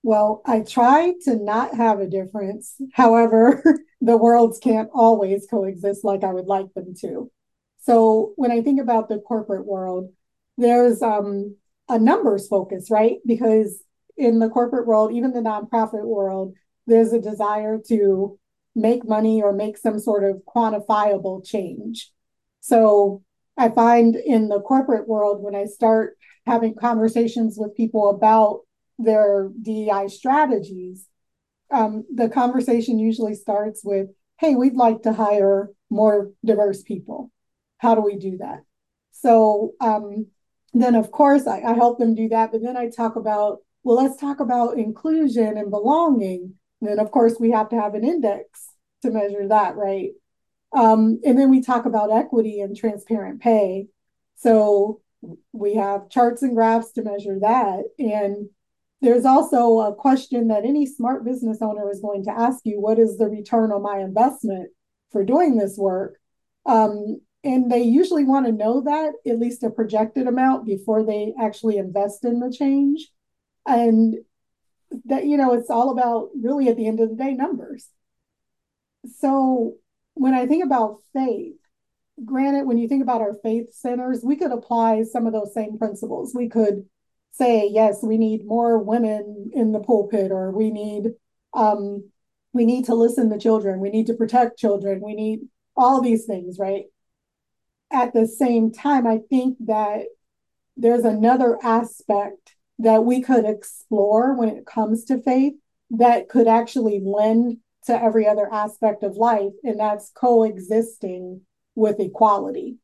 Well, 0.02 0.40
I 0.46 0.60
try 0.60 1.12
to 1.24 1.36
not 1.36 1.74
have 1.74 2.00
a 2.00 2.06
difference. 2.06 2.76
However, 2.94 3.62
the 4.00 4.16
worlds 4.16 4.58
can't 4.58 4.88
always 4.94 5.46
coexist 5.50 6.04
like 6.04 6.24
I 6.24 6.32
would 6.32 6.46
like 6.46 6.72
them 6.74 6.94
to. 7.00 7.30
So 7.80 8.32
when 8.36 8.50
I 8.50 8.62
think 8.62 8.80
about 8.80 9.08
the 9.08 9.18
corporate 9.18 9.66
world, 9.66 10.12
there's 10.56 11.02
um, 11.02 11.56
a 11.88 11.98
numbers 11.98 12.48
focus, 12.48 12.90
right? 12.90 13.16
Because 13.26 13.82
in 14.16 14.38
the 14.38 14.48
corporate 14.48 14.86
world, 14.86 15.12
even 15.12 15.32
the 15.32 15.40
nonprofit 15.40 16.04
world, 16.04 16.54
there's 16.86 17.12
a 17.12 17.20
desire 17.20 17.78
to 17.88 18.38
make 18.74 19.08
money 19.08 19.42
or 19.42 19.52
make 19.52 19.76
some 19.76 19.98
sort 19.98 20.24
of 20.24 20.42
quantifiable 20.46 21.44
change. 21.44 22.10
So 22.60 23.22
I 23.56 23.70
find 23.70 24.16
in 24.16 24.48
the 24.48 24.60
corporate 24.60 25.08
world, 25.08 25.42
when 25.42 25.54
I 25.54 25.66
start 25.66 26.16
having 26.46 26.74
conversations 26.74 27.56
with 27.58 27.76
people 27.76 28.10
about 28.10 28.60
their 28.98 29.50
DEI 29.60 30.08
strategies, 30.08 31.06
um, 31.70 32.04
the 32.12 32.28
conversation 32.28 32.98
usually 32.98 33.34
starts 33.34 33.82
with, 33.84 34.08
hey, 34.38 34.54
we'd 34.54 34.74
like 34.74 35.02
to 35.02 35.12
hire 35.12 35.70
more 35.90 36.30
diverse 36.44 36.82
people. 36.82 37.30
How 37.78 37.94
do 37.94 38.00
we 38.00 38.16
do 38.16 38.38
that? 38.38 38.60
So 39.12 39.72
um, 39.80 40.26
then, 40.72 40.94
of 40.94 41.10
course, 41.10 41.46
I, 41.46 41.60
I 41.60 41.74
help 41.74 41.98
them 41.98 42.14
do 42.14 42.28
that. 42.28 42.52
But 42.52 42.62
then 42.62 42.76
I 42.76 42.90
talk 42.90 43.16
about, 43.16 43.58
well, 43.84 43.96
let's 43.96 44.20
talk 44.20 44.40
about 44.40 44.78
inclusion 44.78 45.56
and 45.56 45.70
belonging. 45.70 46.54
And 46.80 46.90
then, 46.90 46.98
of 46.98 47.10
course, 47.10 47.36
we 47.40 47.50
have 47.50 47.68
to 47.70 47.80
have 47.80 47.94
an 47.94 48.04
index 48.04 48.68
to 49.02 49.10
measure 49.10 49.48
that, 49.48 49.76
right? 49.76 50.10
Um, 50.72 51.20
and 51.24 51.38
then 51.38 51.50
we 51.50 51.62
talk 51.62 51.86
about 51.86 52.12
equity 52.12 52.60
and 52.60 52.76
transparent 52.76 53.40
pay. 53.40 53.86
So 54.36 55.00
we 55.52 55.74
have 55.74 56.10
charts 56.10 56.42
and 56.42 56.54
graphs 56.54 56.92
to 56.92 57.02
measure 57.02 57.38
that. 57.40 57.84
And 57.98 58.48
there's 59.00 59.24
also 59.24 59.80
a 59.80 59.94
question 59.94 60.48
that 60.48 60.64
any 60.64 60.86
smart 60.86 61.24
business 61.24 61.58
owner 61.62 61.90
is 61.90 62.00
going 62.00 62.24
to 62.24 62.30
ask 62.30 62.60
you 62.64 62.80
what 62.80 62.98
is 62.98 63.16
the 63.16 63.26
return 63.26 63.72
on 63.72 63.82
my 63.82 63.98
investment 64.00 64.70
for 65.10 65.24
doing 65.24 65.56
this 65.56 65.76
work? 65.78 66.18
Um, 66.66 67.20
and 67.44 67.70
they 67.70 67.82
usually 67.82 68.24
want 68.24 68.46
to 68.46 68.52
know 68.52 68.80
that 68.82 69.12
at 69.26 69.38
least 69.38 69.62
a 69.62 69.70
projected 69.70 70.26
amount 70.26 70.66
before 70.66 71.04
they 71.04 71.34
actually 71.40 71.76
invest 71.76 72.24
in 72.24 72.40
the 72.40 72.52
change. 72.52 73.08
And 73.66 74.16
that, 75.04 75.26
you 75.26 75.36
know, 75.36 75.52
it's 75.52 75.70
all 75.70 75.90
about 75.90 76.30
really 76.40 76.68
at 76.68 76.76
the 76.76 76.86
end 76.86 77.00
of 77.00 77.10
the 77.10 77.16
day 77.16 77.32
numbers. 77.34 77.88
So 79.18 79.74
when 80.14 80.34
I 80.34 80.46
think 80.46 80.64
about 80.64 80.98
faith, 81.12 81.54
granted, 82.24 82.66
when 82.66 82.78
you 82.78 82.88
think 82.88 83.02
about 83.02 83.20
our 83.20 83.34
faith 83.42 83.72
centers, 83.72 84.22
we 84.24 84.36
could 84.36 84.50
apply 84.50 85.04
some 85.04 85.26
of 85.26 85.32
those 85.32 85.54
same 85.54 85.78
principles. 85.78 86.34
We 86.34 86.48
could 86.48 86.86
say, 87.30 87.68
yes, 87.70 87.98
we 88.02 88.18
need 88.18 88.46
more 88.46 88.78
women 88.78 89.50
in 89.54 89.72
the 89.72 89.80
pulpit, 89.80 90.32
or 90.32 90.50
we 90.50 90.70
need 90.70 91.12
um, 91.54 92.10
we 92.52 92.64
need 92.64 92.86
to 92.86 92.94
listen 92.94 93.30
to 93.30 93.38
children, 93.38 93.80
we 93.80 93.90
need 93.90 94.06
to 94.06 94.14
protect 94.14 94.58
children, 94.58 95.00
we 95.02 95.14
need 95.14 95.40
all 95.76 96.00
these 96.00 96.24
things, 96.24 96.58
right? 96.58 96.84
At 97.90 98.12
the 98.12 98.26
same 98.26 98.72
time, 98.72 99.06
I 99.06 99.20
think 99.30 99.56
that 99.60 100.06
there's 100.76 101.04
another 101.04 101.58
aspect 101.62 102.54
that 102.78 103.04
we 103.04 103.20
could 103.20 103.44
explore 103.44 104.34
when 104.34 104.48
it 104.48 104.66
comes 104.66 105.04
to 105.04 105.20
faith 105.20 105.54
that 105.90 106.28
could 106.28 106.46
actually 106.46 107.00
lend 107.04 107.58
to 107.86 108.00
every 108.00 108.26
other 108.26 108.52
aspect 108.52 109.02
of 109.02 109.16
life, 109.16 109.52
and 109.64 109.80
that's 109.80 110.10
coexisting 110.14 111.40
with 111.74 111.98
equality. 111.98 112.76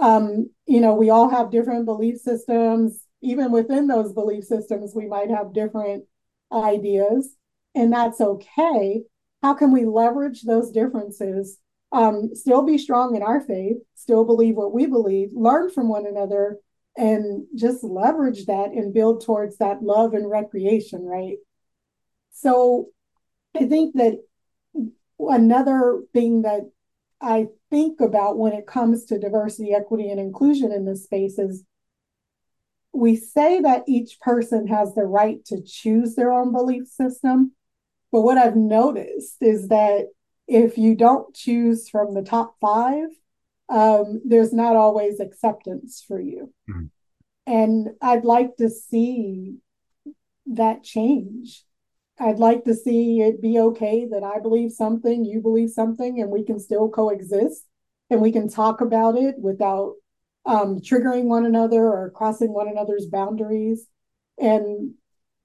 Um, 0.00 0.50
you 0.66 0.80
know, 0.80 0.94
we 0.94 1.10
all 1.10 1.30
have 1.30 1.50
different 1.50 1.86
belief 1.86 2.18
systems. 2.18 3.04
Even 3.22 3.50
within 3.50 3.86
those 3.86 4.12
belief 4.12 4.44
systems, 4.44 4.92
we 4.94 5.06
might 5.06 5.30
have 5.30 5.54
different 5.54 6.04
ideas, 6.52 7.34
and 7.74 7.92
that's 7.92 8.20
okay. 8.20 9.02
How 9.42 9.54
can 9.54 9.72
we 9.72 9.86
leverage 9.86 10.42
those 10.42 10.70
differences? 10.70 11.58
Um, 11.94 12.34
still 12.34 12.62
be 12.62 12.76
strong 12.76 13.14
in 13.14 13.22
our 13.22 13.40
faith, 13.40 13.76
still 13.94 14.24
believe 14.24 14.56
what 14.56 14.74
we 14.74 14.86
believe, 14.86 15.30
learn 15.32 15.70
from 15.70 15.88
one 15.88 16.06
another, 16.06 16.58
and 16.96 17.46
just 17.54 17.84
leverage 17.84 18.46
that 18.46 18.72
and 18.72 18.92
build 18.92 19.24
towards 19.24 19.58
that 19.58 19.80
love 19.80 20.12
and 20.12 20.28
recreation, 20.28 21.04
right? 21.04 21.36
So 22.32 22.88
I 23.56 23.66
think 23.66 23.94
that 23.94 24.18
another 25.20 26.02
thing 26.12 26.42
that 26.42 26.62
I 27.20 27.46
think 27.70 28.00
about 28.00 28.38
when 28.38 28.54
it 28.54 28.66
comes 28.66 29.04
to 29.06 29.18
diversity, 29.20 29.72
equity, 29.72 30.10
and 30.10 30.18
inclusion 30.18 30.72
in 30.72 30.84
this 30.84 31.04
space 31.04 31.38
is 31.38 31.64
we 32.92 33.14
say 33.14 33.60
that 33.60 33.84
each 33.86 34.18
person 34.20 34.66
has 34.66 34.94
the 34.94 35.04
right 35.04 35.44
to 35.46 35.62
choose 35.62 36.16
their 36.16 36.32
own 36.32 36.52
belief 36.52 36.88
system. 36.88 37.52
But 38.10 38.22
what 38.22 38.38
I've 38.38 38.56
noticed 38.56 39.36
is 39.40 39.68
that 39.68 40.08
if 40.46 40.76
you 40.78 40.94
don't 40.94 41.34
choose 41.34 41.88
from 41.88 42.14
the 42.14 42.22
top 42.22 42.56
five, 42.60 43.08
um, 43.68 44.20
there's 44.24 44.52
not 44.52 44.76
always 44.76 45.20
acceptance 45.20 46.04
for 46.06 46.20
you. 46.20 46.52
Mm-hmm. 46.68 46.86
And 47.46 47.88
I'd 48.00 48.24
like 48.24 48.56
to 48.56 48.70
see 48.70 49.56
that 50.46 50.82
change. 50.82 51.64
I'd 52.18 52.38
like 52.38 52.64
to 52.64 52.74
see 52.74 53.20
it 53.20 53.42
be 53.42 53.58
okay 53.58 54.06
that 54.10 54.22
I 54.22 54.38
believe 54.38 54.72
something, 54.72 55.24
you 55.24 55.40
believe 55.40 55.70
something, 55.70 56.20
and 56.20 56.30
we 56.30 56.44
can 56.44 56.60
still 56.60 56.88
coexist 56.88 57.66
and 58.10 58.20
we 58.20 58.32
can 58.32 58.48
talk 58.48 58.80
about 58.80 59.16
it 59.16 59.36
without 59.38 59.94
um, 60.46 60.78
triggering 60.80 61.24
one 61.24 61.46
another 61.46 61.82
or 61.82 62.12
crossing 62.14 62.52
one 62.52 62.68
another's 62.68 63.06
boundaries. 63.06 63.86
And 64.38 64.94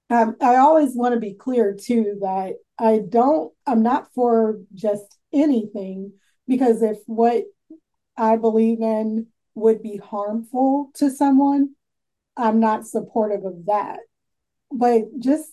um, 0.10 0.36
I 0.42 0.56
always 0.58 0.96
want 0.96 1.14
to 1.14 1.20
be 1.20 1.34
clear 1.34 1.76
too 1.80 2.18
that 2.22 2.56
I 2.80 3.02
don't, 3.08 3.54
I'm 3.68 3.84
not 3.84 4.14
for 4.14 4.60
just 4.74 5.18
anything 5.32 6.14
because 6.48 6.82
if 6.82 6.98
what 7.06 7.44
I 8.18 8.38
believe 8.38 8.82
in 8.82 9.28
would 9.56 9.84
be 9.84 9.98
harmful 9.98 10.92
to 10.96 11.10
someone, 11.10 11.76
I'm 12.38 12.60
not 12.60 12.88
supportive 12.88 13.46
of 13.46 13.66
that. 13.66 14.00
But 14.72 15.20
just 15.20 15.52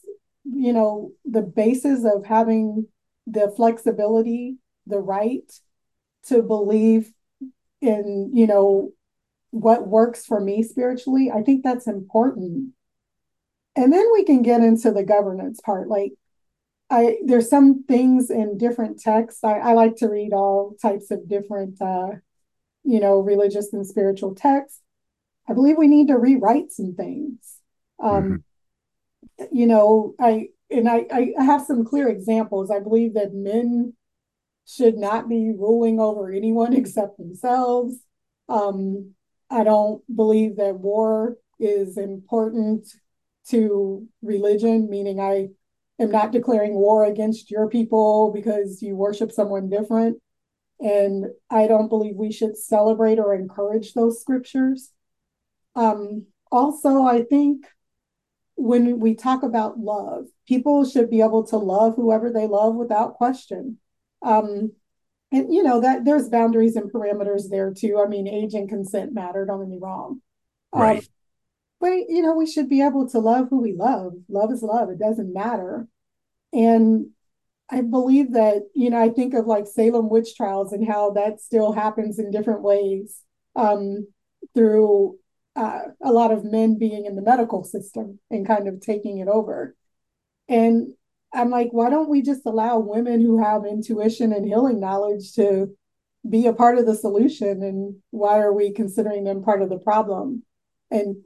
you 0.54 0.72
know, 0.72 1.12
the 1.25 1.42
basis 1.42 2.04
of 2.04 2.25
having 2.25 2.86
the 3.26 3.52
flexibility, 3.56 4.56
the 4.86 5.00
right 5.00 5.50
to 6.28 6.42
believe 6.42 7.12
in, 7.80 8.30
you 8.32 8.46
know, 8.46 8.92
what 9.50 9.88
works 9.88 10.25
for 10.25 10.40
me 10.40 10.62
spiritually, 10.62 11.30
I 11.34 11.42
think 11.42 11.64
that's 11.64 11.86
important. 11.86 12.72
And 13.76 13.92
then 13.92 14.06
we 14.12 14.25
can 14.25 14.42
get 14.42 14.62
into 14.62 14.90
the 14.90 15.04
governance 15.04 15.61
part. 15.61 15.88
Like, 15.88 16.12
I 16.88 17.18
there's 17.25 17.50
some 17.50 17.85
things 17.85 18.30
in 18.30 18.59
different 18.59 19.00
texts. 19.00 19.45
I, 19.45 19.59
I 19.59 19.73
like 19.73 19.97
to 19.97 20.09
read 20.09 20.33
all 20.33 20.76
types 20.80 21.11
of 21.11 21.28
different, 21.28 21.80
uh, 21.80 22.11
you 22.85 23.00
know, 23.00 23.18
religious 23.21 23.73
and 23.73 23.87
spiritual 23.87 24.35
texts. 24.35 24.80
I 25.49 25.52
believe 25.52 25.76
we 25.76 25.88
need 25.88 26.09
to 26.09 26.18
rewrite 26.18 26.73
some 26.73 26.95
things. 26.95 27.38
Um, 28.02 28.23
mm-hmm 28.23 28.37
you 29.52 29.66
know, 29.66 30.14
I 30.18 30.49
and 30.71 30.88
I, 30.88 31.06
I 31.38 31.45
have 31.45 31.62
some 31.62 31.85
clear 31.85 32.09
examples. 32.09 32.71
I 32.71 32.80
believe 32.80 33.14
that 33.14 33.35
men 33.35 33.95
should 34.66 34.97
not 34.97 35.28
be 35.28 35.52
ruling 35.56 36.00
over 36.00 36.30
anyone 36.30 36.73
except 36.76 37.18
themselves. 37.18 37.97
Um, 38.49 39.14
I 39.50 39.64
don't 39.64 40.02
believe 40.14 40.56
that 40.56 40.78
war 40.78 41.37
is 41.59 41.97
important 41.97 42.88
to 43.50 44.06
religion, 44.22 44.88
meaning 44.90 45.20
I 45.20 45.48
am 45.98 46.10
not 46.10 46.32
declaring 46.32 46.74
war 46.74 47.04
against 47.04 47.50
your 47.50 47.68
people 47.68 48.32
because 48.34 48.82
you 48.82 48.96
worship 48.96 49.32
someone 49.32 49.68
different. 49.68 50.18
And 50.78 51.26
I 51.50 51.66
don't 51.66 51.88
believe 51.88 52.16
we 52.16 52.32
should 52.32 52.56
celebrate 52.56 53.18
or 53.18 53.34
encourage 53.34 53.94
those 53.94 54.20
scriptures. 54.20 54.90
Um, 55.74 56.26
also, 56.52 57.02
I 57.02 57.22
think 57.22 57.66
when 58.56 59.00
we 59.00 59.14
talk 59.14 59.42
about 59.42 59.78
love, 59.78 60.26
people 60.46 60.84
should 60.84 61.10
be 61.10 61.22
able 61.22 61.46
to 61.46 61.56
love 61.56 61.94
whoever 61.96 62.30
they 62.30 62.46
love 62.46 62.74
without 62.74 63.14
question. 63.14 63.78
Um, 64.22 64.72
and 65.32 65.52
you 65.52 65.62
know 65.62 65.80
that 65.80 66.04
there's 66.04 66.28
boundaries 66.28 66.76
and 66.76 66.90
parameters 66.90 67.50
there 67.50 67.72
too. 67.72 68.02
I 68.04 68.08
mean, 68.08 68.28
age 68.28 68.54
and 68.54 68.68
consent 68.68 69.12
matter. 69.12 69.44
Don't 69.44 69.60
get 69.60 69.68
me 69.68 69.78
wrong. 69.80 70.20
Um, 70.72 70.82
right. 70.82 70.98
Um, 70.98 71.04
but 71.80 71.92
you 72.09 72.23
know, 72.23 72.35
we 72.35 72.47
should 72.47 72.68
be 72.68 72.83
able 72.83 73.09
to 73.11 73.18
love 73.18 73.49
who 73.50 73.61
we 73.61 73.75
love. 73.75 74.14
Love 74.28 74.52
is 74.52 74.62
love. 74.62 74.90
It 74.90 74.99
doesn't 74.99 75.33
matter. 75.33 75.87
And 76.52 77.11
I 77.68 77.83
believe 77.83 78.33
that 78.33 78.68
you 78.75 78.90
know 78.90 79.02
I 79.02 79.09
think 79.11 79.35
of 79.35 79.47
like 79.47 79.66
Salem 79.66 80.09
witch 80.09 80.37
trials 80.37 80.73
and 80.73 80.87
how 80.87 81.11
that 81.12 81.40
still 81.40 81.73
happens 81.73 82.18
in 82.18 82.30
different 82.30 82.62
ways 82.62 83.21
um, 83.56 84.06
through 84.54 85.18
uh, 85.56 85.80
a 86.02 86.12
lot 86.12 86.33
of 86.33 86.45
men 86.45 86.78
being 86.78 87.06
in 87.06 87.16
the 87.16 87.23
medical 87.23 87.64
system 87.64 88.21
and 88.30 88.47
kind 88.47 88.68
of 88.68 88.80
taking 88.80 89.18
it 89.18 89.28
over. 89.28 89.75
And 90.49 90.95
I'm 91.33 91.50
like, 91.50 91.68
why 91.73 91.90
don't 91.90 92.09
we 92.09 92.23
just 92.23 92.42
allow 92.47 92.78
women 92.78 93.21
who 93.21 93.42
have 93.42 93.64
intuition 93.64 94.33
and 94.33 94.47
healing 94.47 94.78
knowledge 94.80 95.33
to 95.35 95.75
be 96.28 96.47
a 96.47 96.52
part 96.52 96.78
of 96.78 96.87
the 96.87 96.95
solution? 96.95 97.62
And 97.62 97.97
why 98.11 98.38
are 98.38 98.52
we 98.52 98.73
considering 98.73 99.25
them 99.25 99.42
part 99.42 99.62
of 99.62 99.71
the 99.71 99.78
problem 99.78 100.42
and 100.90 101.16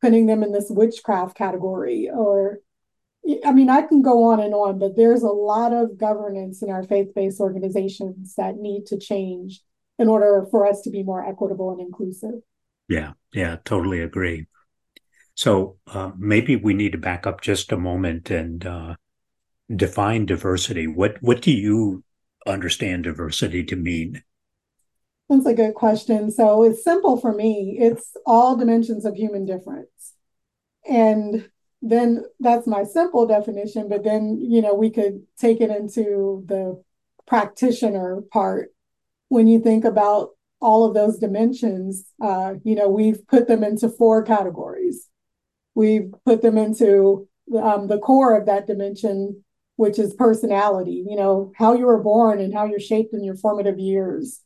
putting 0.00 0.26
them 0.26 0.42
in 0.42 0.52
this 0.52 0.70
witchcraft 0.70 1.36
category? 1.36 2.10
Or, 2.12 2.60
I 3.44 3.52
mean, 3.52 3.70
I 3.70 3.82
can 3.82 4.02
go 4.02 4.24
on 4.24 4.40
and 4.40 4.54
on, 4.54 4.78
but 4.78 4.96
there's 4.96 5.22
a 5.22 5.28
lot 5.28 5.72
of 5.72 5.98
governance 5.98 6.62
in 6.62 6.70
our 6.70 6.82
faith 6.82 7.14
based 7.14 7.40
organizations 7.40 8.34
that 8.36 8.56
need 8.56 8.86
to 8.86 8.98
change 8.98 9.62
in 9.98 10.08
order 10.08 10.46
for 10.50 10.66
us 10.66 10.80
to 10.82 10.90
be 10.90 11.02
more 11.02 11.26
equitable 11.26 11.70
and 11.70 11.80
inclusive. 11.80 12.40
Yeah, 12.88 13.12
yeah, 13.32 13.56
totally 13.64 14.00
agree. 14.00 14.46
So 15.34 15.76
uh, 15.86 16.12
maybe 16.16 16.56
we 16.56 16.74
need 16.74 16.92
to 16.92 16.98
back 16.98 17.26
up 17.26 17.40
just 17.40 17.72
a 17.72 17.76
moment 17.76 18.30
and 18.30 18.64
uh, 18.64 18.96
define 19.74 20.26
diversity. 20.26 20.86
What 20.86 21.16
what 21.20 21.42
do 21.42 21.52
you 21.52 22.04
understand 22.46 23.04
diversity 23.04 23.64
to 23.64 23.76
mean? 23.76 24.22
That's 25.28 25.46
a 25.46 25.54
good 25.54 25.74
question. 25.74 26.30
So 26.30 26.62
it's 26.62 26.84
simple 26.84 27.16
for 27.16 27.32
me. 27.32 27.76
It's 27.80 28.16
all 28.24 28.56
dimensions 28.56 29.04
of 29.04 29.16
human 29.16 29.44
difference. 29.44 30.14
And 30.88 31.48
then 31.82 32.24
that's 32.40 32.66
my 32.66 32.84
simple 32.84 33.26
definition, 33.26 33.88
but 33.88 34.04
then, 34.04 34.38
you 34.40 34.62
know, 34.62 34.74
we 34.74 34.90
could 34.90 35.22
take 35.38 35.60
it 35.60 35.70
into 35.70 36.44
the 36.46 36.82
practitioner 37.26 38.22
part. 38.32 38.72
When 39.28 39.48
you 39.48 39.60
think 39.60 39.84
about 39.84 40.30
all 40.60 40.84
of 40.84 40.94
those 40.94 41.18
dimensions, 41.18 42.06
uh, 42.22 42.54
you 42.64 42.76
know, 42.76 42.88
we've 42.88 43.26
put 43.26 43.48
them 43.48 43.64
into 43.64 43.88
four 43.88 44.22
categories. 44.22 45.08
We've 45.74 46.12
put 46.24 46.40
them 46.40 46.56
into 46.56 47.28
um, 47.60 47.88
the 47.88 47.98
core 47.98 48.36
of 48.36 48.46
that 48.46 48.66
dimension 48.66 49.42
which 49.76 49.98
is 49.98 50.14
personality, 50.14 51.04
you 51.06 51.16
know, 51.16 51.52
how 51.54 51.74
you 51.74 51.84
were 51.86 52.02
born 52.02 52.40
and 52.40 52.52
how 52.52 52.64
you're 52.64 52.80
shaped 52.80 53.12
in 53.12 53.22
your 53.22 53.36
formative 53.36 53.78
years. 53.78 54.40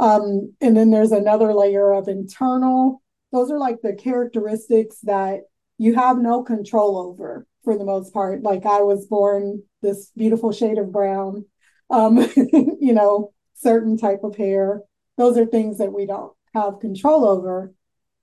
Um, 0.00 0.54
and 0.60 0.76
then 0.76 0.90
there's 0.90 1.12
another 1.12 1.52
layer 1.52 1.92
of 1.92 2.08
internal. 2.08 3.02
Those 3.32 3.50
are 3.50 3.58
like 3.58 3.78
the 3.82 3.94
characteristics 3.94 4.98
that 5.02 5.40
you 5.76 5.94
have 5.94 6.18
no 6.18 6.42
control 6.42 6.98
over 6.98 7.46
for 7.64 7.76
the 7.76 7.84
most 7.84 8.12
part. 8.12 8.42
Like 8.42 8.64
I 8.64 8.80
was 8.82 9.06
born 9.06 9.62
this 9.82 10.10
beautiful 10.16 10.52
shade 10.52 10.78
of 10.78 10.92
brown, 10.92 11.44
um, 11.90 12.18
you 12.36 12.92
know, 12.92 13.32
certain 13.54 13.96
type 13.96 14.20
of 14.24 14.36
hair. 14.36 14.82
Those 15.16 15.36
are 15.36 15.46
things 15.46 15.78
that 15.78 15.92
we 15.92 16.06
don't 16.06 16.32
have 16.54 16.80
control 16.80 17.26
over. 17.26 17.72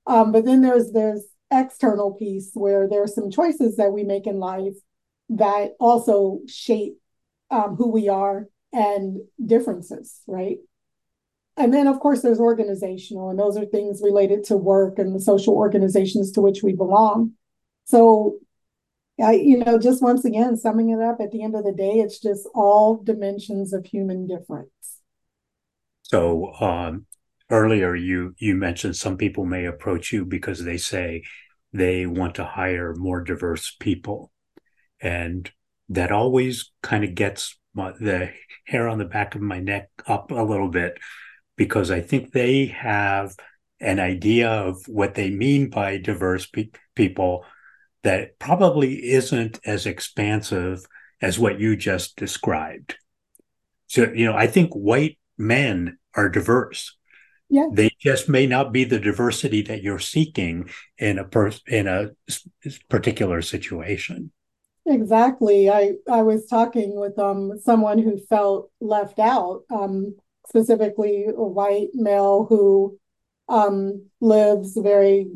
Um, 0.07 0.31
but 0.31 0.45
then 0.45 0.61
there's 0.61 0.91
there's 0.91 1.25
external 1.51 2.13
piece 2.13 2.51
where 2.53 2.88
there 2.88 3.03
are 3.03 3.07
some 3.07 3.31
choices 3.31 3.77
that 3.77 3.91
we 3.91 4.03
make 4.03 4.27
in 4.27 4.39
life 4.39 4.75
that 5.29 5.71
also 5.79 6.39
shape 6.47 6.97
um, 7.51 7.75
who 7.75 7.89
we 7.91 8.09
are 8.09 8.47
and 8.73 9.19
differences, 9.43 10.21
right? 10.27 10.57
And 11.57 11.73
then, 11.73 11.87
of 11.87 11.99
course, 11.99 12.21
there's 12.21 12.39
organizational, 12.39 13.29
and 13.29 13.39
those 13.39 13.57
are 13.57 13.65
things 13.65 14.01
related 14.03 14.43
to 14.45 14.57
work 14.57 14.99
and 14.99 15.15
the 15.15 15.21
social 15.21 15.53
organizations 15.53 16.31
to 16.33 16.41
which 16.41 16.61
we 16.61 16.73
belong. 16.73 17.31
So, 17.85 18.39
I, 19.23 19.33
you 19.33 19.63
know, 19.63 19.79
just 19.79 20.03
once 20.03 20.25
again, 20.25 20.57
summing 20.57 20.89
it 20.89 21.01
up, 21.01 21.21
at 21.21 21.31
the 21.31 21.43
end 21.43 21.55
of 21.55 21.63
the 21.63 21.71
day, 21.71 21.99
it's 21.99 22.19
just 22.19 22.47
all 22.53 22.97
dimensions 22.97 23.71
of 23.71 23.85
human 23.85 24.27
difference. 24.27 24.69
So, 26.03 26.53
um, 26.59 27.05
earlier 27.49 27.95
you 27.95 28.33
you 28.37 28.55
mentioned 28.55 28.95
some 28.95 29.17
people 29.17 29.45
may 29.45 29.65
approach 29.65 30.11
you 30.11 30.25
because 30.25 30.63
they 30.63 30.77
say 30.77 31.23
they 31.73 32.05
want 32.05 32.35
to 32.35 32.43
hire 32.45 32.95
more 32.95 33.21
diverse 33.21 33.75
people 33.79 34.31
and 34.99 35.51
that 35.89 36.11
always 36.11 36.71
kind 36.81 37.03
of 37.03 37.13
gets 37.13 37.59
my, 37.73 37.91
the 37.99 38.31
hair 38.65 38.87
on 38.87 38.97
the 38.97 39.05
back 39.05 39.35
of 39.35 39.41
my 39.41 39.59
neck 39.59 39.89
up 40.07 40.31
a 40.31 40.35
little 40.35 40.69
bit 40.69 40.97
because 41.55 41.91
I 41.91 42.01
think 42.01 42.31
they 42.31 42.67
have 42.67 43.35
an 43.79 43.99
idea 43.99 44.49
of 44.49 44.87
what 44.87 45.15
they 45.15 45.29
mean 45.29 45.69
by 45.69 45.97
diverse 45.97 46.45
pe- 46.45 46.69
people 46.95 47.45
that 48.03 48.39
probably 48.39 49.11
isn't 49.11 49.59
as 49.65 49.85
expansive 49.85 50.85
as 51.21 51.39
what 51.39 51.59
you 51.59 51.75
just 51.75 52.15
described. 52.15 52.95
So, 53.87 54.11
you 54.13 54.25
know, 54.25 54.35
I 54.35 54.47
think 54.47 54.73
white 54.73 55.17
men 55.37 55.97
are 56.13 56.29
diverse. 56.29 56.95
Yeah. 57.49 57.67
They 57.71 57.91
just 57.99 58.27
may 58.27 58.47
not 58.47 58.71
be 58.71 58.83
the 58.83 58.99
diversity 58.99 59.61
that 59.63 59.83
you're 59.83 59.99
seeking 59.99 60.69
in 60.97 61.19
a 61.19 61.23
per- 61.23 61.51
in 61.67 61.87
a 61.87 62.11
particular 62.89 63.41
situation. 63.41 64.31
Exactly. 64.87 65.69
I, 65.69 65.93
I 66.11 66.21
was 66.21 66.47
talking 66.47 66.99
with 66.99 67.17
um 67.17 67.59
someone 67.59 67.99
who 67.99 68.19
felt 68.29 68.71
left 68.79 69.19
out, 69.19 69.61
um, 69.71 70.15
specifically 70.47 71.25
a 71.27 71.43
white 71.43 71.89
male 71.93 72.45
who 72.47 72.97
um, 73.49 74.08
lives 74.21 74.77
a 74.77 74.81
very 74.81 75.27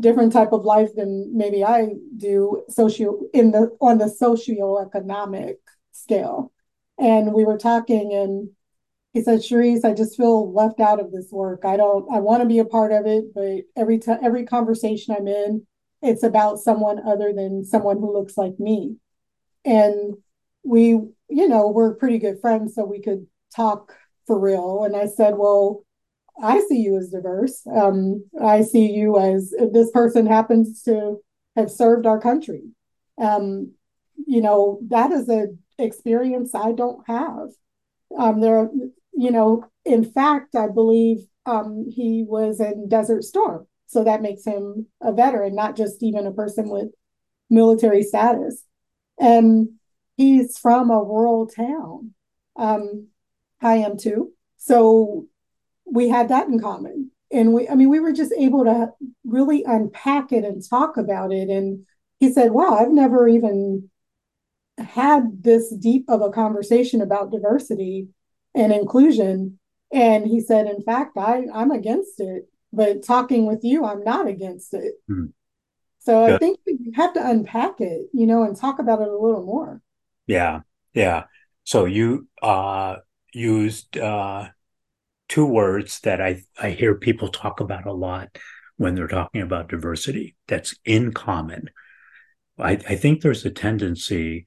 different 0.00 0.32
type 0.32 0.52
of 0.52 0.64
life 0.64 0.90
than 0.94 1.32
maybe 1.34 1.64
I 1.64 1.88
do 2.16 2.64
socio 2.68 3.20
in 3.32 3.50
the 3.52 3.76
on 3.80 3.98
the 3.98 4.06
socioeconomic 4.06 5.56
scale. 5.92 6.52
And 6.98 7.32
we 7.32 7.44
were 7.44 7.58
talking 7.58 8.12
and 8.12 8.50
he 9.12 9.22
said, 9.22 9.42
Sherrice, 9.42 9.84
I 9.84 9.94
just 9.94 10.16
feel 10.16 10.52
left 10.52 10.78
out 10.80 11.00
of 11.00 11.10
this 11.10 11.30
work. 11.32 11.64
I 11.64 11.76
don't 11.76 12.10
I 12.12 12.18
want 12.20 12.42
to 12.42 12.48
be 12.48 12.58
a 12.58 12.64
part 12.64 12.92
of 12.92 13.06
it, 13.06 13.32
but 13.34 13.62
every 13.74 13.98
time 13.98 14.18
every 14.22 14.44
conversation 14.44 15.14
I'm 15.16 15.28
in, 15.28 15.66
it's 16.02 16.22
about 16.22 16.58
someone 16.58 17.00
other 17.06 17.32
than 17.32 17.64
someone 17.64 17.98
who 17.98 18.12
looks 18.12 18.36
like 18.36 18.60
me. 18.60 18.96
And 19.64 20.16
we, 20.62 20.88
you 20.88 21.48
know, 21.48 21.68
we're 21.68 21.94
pretty 21.94 22.18
good 22.18 22.40
friends, 22.40 22.74
so 22.74 22.84
we 22.84 23.00
could 23.00 23.26
talk 23.54 23.94
for 24.26 24.38
real. 24.38 24.84
And 24.84 24.96
I 24.96 25.06
said, 25.06 25.34
Well, 25.36 25.84
I 26.42 26.60
see 26.68 26.78
you 26.78 26.96
as 26.98 27.10
diverse. 27.10 27.66
Um, 27.66 28.24
I 28.42 28.62
see 28.62 28.92
you 28.92 29.18
as 29.18 29.54
this 29.72 29.90
person 29.90 30.26
happens 30.26 30.82
to 30.82 31.20
have 31.56 31.70
served 31.70 32.06
our 32.06 32.20
country. 32.20 32.62
Um, 33.18 33.72
you 34.26 34.42
know, 34.42 34.80
that 34.88 35.12
is 35.12 35.28
an 35.28 35.58
experience 35.78 36.54
I 36.54 36.72
don't 36.72 37.02
have. 37.06 37.48
Um, 38.18 38.40
there, 38.40 38.70
you 39.12 39.30
know, 39.30 39.64
in 39.84 40.04
fact, 40.04 40.54
I 40.54 40.68
believe 40.68 41.26
um, 41.46 41.86
he 41.90 42.24
was 42.28 42.60
in 42.60 42.88
Desert 42.88 43.24
Storm. 43.24 43.66
So 43.86 44.04
that 44.04 44.22
makes 44.22 44.44
him 44.44 44.86
a 45.00 45.12
veteran, 45.12 45.54
not 45.54 45.76
just 45.76 46.02
even 46.02 46.26
a 46.26 46.32
person 46.32 46.68
with 46.68 46.88
military 47.48 48.02
status. 48.02 48.64
And 49.18 49.70
he's 50.16 50.58
from 50.58 50.90
a 50.90 51.02
rural 51.02 51.46
town. 51.46 52.12
Um, 52.56 53.08
I 53.60 53.76
am 53.76 53.96
too. 53.96 54.32
So 54.56 55.26
we 55.84 56.08
had 56.08 56.28
that 56.28 56.48
in 56.48 56.60
common. 56.60 57.10
And 57.32 57.52
we, 57.52 57.68
I 57.68 57.74
mean, 57.74 57.88
we 57.88 58.00
were 58.00 58.12
just 58.12 58.32
able 58.38 58.64
to 58.64 58.92
really 59.24 59.64
unpack 59.64 60.32
it 60.32 60.44
and 60.44 60.62
talk 60.68 60.96
about 60.96 61.32
it. 61.32 61.48
And 61.48 61.84
he 62.20 62.32
said, 62.32 62.52
Wow, 62.52 62.76
I've 62.76 62.92
never 62.92 63.26
even 63.28 63.90
had 64.78 65.42
this 65.42 65.74
deep 65.74 66.04
of 66.08 66.22
a 66.22 66.30
conversation 66.30 67.00
about 67.02 67.32
diversity 67.32 68.08
and 68.54 68.72
inclusion. 68.72 69.58
And 69.92 70.26
he 70.26 70.40
said, 70.40 70.66
In 70.66 70.82
fact, 70.82 71.16
I, 71.16 71.46
I'm 71.52 71.72
against 71.72 72.20
it 72.20 72.48
but 72.76 73.02
talking 73.02 73.46
with 73.46 73.60
you, 73.64 73.84
I'm 73.84 74.04
not 74.04 74.28
against 74.28 74.74
it. 74.74 74.94
Mm. 75.10 75.32
So 76.00 76.24
I 76.26 76.38
think 76.38 76.60
you 76.66 76.92
have 76.94 77.14
to 77.14 77.26
unpack 77.26 77.80
it, 77.80 78.08
you 78.12 78.26
know, 78.26 78.44
and 78.44 78.54
talk 78.56 78.78
about 78.78 79.00
it 79.00 79.08
a 79.08 79.16
little 79.16 79.44
more. 79.44 79.80
You 79.86 79.86
have 79.86 79.94
to 79.94 79.96
unpack 80.06 80.20
it, 80.20 80.20
you 80.20 80.20
know, 80.20 80.20
and 80.20 80.20
talk 80.20 80.20
about 80.20 80.20
it 80.20 80.26
a 80.26 80.26
little 80.26 80.26
more. 80.26 80.26
Yeah, 80.26 80.60
yeah. 80.92 81.24
So 81.64 81.84
you 81.86 82.28
uh, 82.42 82.96
used 83.36 83.98
uh, 83.98 84.48
two 85.28 85.46
words 85.46 86.00
that 86.00 86.20
I, 86.20 86.42
I 86.60 86.70
hear 86.70 86.94
people 86.94 87.28
talk 87.28 87.60
about 87.60 87.86
a 87.86 87.92
lot 87.92 88.36
when 88.76 88.94
they're 88.94 89.06
talking 89.06 89.42
about 89.42 89.68
diversity. 89.68 90.36
That's 90.48 90.74
in 90.84 91.12
common. 91.12 91.70
I, 92.58 92.72
I 92.72 92.96
think 92.96 93.20
there's 93.20 93.44
a 93.44 93.50
tendency 93.50 94.46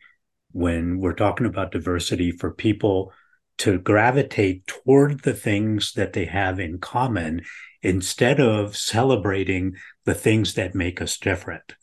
when 0.51 0.99
we're 0.99 1.13
talking 1.13 1.45
about 1.45 1.71
diversity 1.71 2.31
for 2.31 2.51
people 2.51 3.13
to 3.59 3.77
gravitate 3.77 4.65
toward 4.65 5.21
the 5.21 5.33
things 5.33 5.93
that 5.93 6.13
they 6.13 6.25
have 6.25 6.59
in 6.59 6.79
common 6.79 7.41
instead 7.81 8.39
of 8.39 8.75
celebrating 8.75 9.75
the 10.05 10.13
things 10.13 10.55
that 10.55 10.73
make 10.73 11.01
us 11.01 11.17
different. 11.17 11.75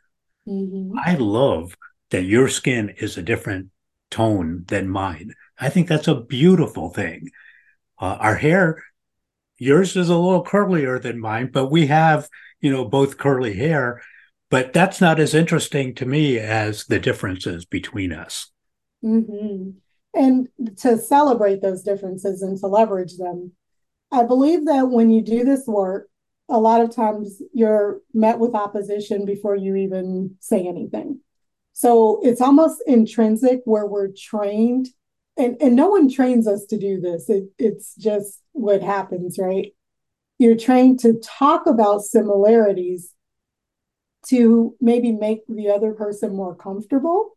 Mm-hmm. 0.48 0.98
I 0.98 1.14
love 1.14 1.76
that 2.10 2.24
your 2.24 2.48
skin 2.48 2.94
is 2.98 3.16
a 3.16 3.22
different 3.22 3.68
tone 4.10 4.64
than 4.68 4.88
mine. 4.88 5.34
I 5.58 5.68
think 5.68 5.88
that's 5.88 6.08
a 6.08 6.20
beautiful 6.20 6.90
thing. 6.90 7.30
Uh, 7.98 8.16
our 8.20 8.34
hair, 8.34 8.82
yours 9.58 9.96
is 9.96 10.08
a 10.08 10.16
little 10.16 10.44
curlier 10.44 11.00
than 11.00 11.18
mine, 11.18 11.50
but 11.52 11.70
we 11.70 11.86
have, 11.86 12.28
you 12.60 12.70
know, 12.70 12.84
both 12.84 13.18
curly 13.18 13.54
hair. 13.54 14.02
But 14.50 14.72
that's 14.72 15.00
not 15.00 15.18
as 15.18 15.34
interesting 15.34 15.94
to 15.96 16.06
me 16.06 16.38
as 16.38 16.84
the 16.84 17.00
differences 17.00 17.64
between 17.64 18.12
us. 18.12 18.50
Mm-hmm. 19.04 19.70
And 20.14 20.48
to 20.78 20.98
celebrate 20.98 21.62
those 21.62 21.82
differences 21.82 22.42
and 22.42 22.58
to 22.58 22.66
leverage 22.66 23.16
them. 23.16 23.52
I 24.12 24.22
believe 24.22 24.66
that 24.66 24.88
when 24.88 25.10
you 25.10 25.20
do 25.20 25.44
this 25.44 25.66
work, 25.66 26.08
a 26.48 26.58
lot 26.58 26.80
of 26.80 26.94
times 26.94 27.42
you're 27.52 28.00
met 28.14 28.38
with 28.38 28.54
opposition 28.54 29.24
before 29.24 29.56
you 29.56 29.74
even 29.76 30.36
say 30.40 30.66
anything. 30.66 31.20
So 31.72 32.20
it's 32.22 32.40
almost 32.40 32.82
intrinsic 32.86 33.60
where 33.64 33.86
we're 33.86 34.12
trained, 34.16 34.88
and, 35.36 35.56
and 35.60 35.76
no 35.76 35.88
one 35.88 36.10
trains 36.10 36.46
us 36.46 36.64
to 36.66 36.78
do 36.78 37.00
this. 37.00 37.28
It, 37.28 37.44
it's 37.58 37.94
just 37.96 38.42
what 38.52 38.82
happens, 38.82 39.38
right? 39.38 39.72
You're 40.38 40.56
trained 40.56 41.00
to 41.00 41.20
talk 41.22 41.66
about 41.66 42.02
similarities 42.02 43.12
to 44.28 44.74
maybe 44.80 45.12
make 45.12 45.46
the 45.48 45.70
other 45.70 45.92
person 45.92 46.34
more 46.34 46.54
comfortable. 46.54 47.36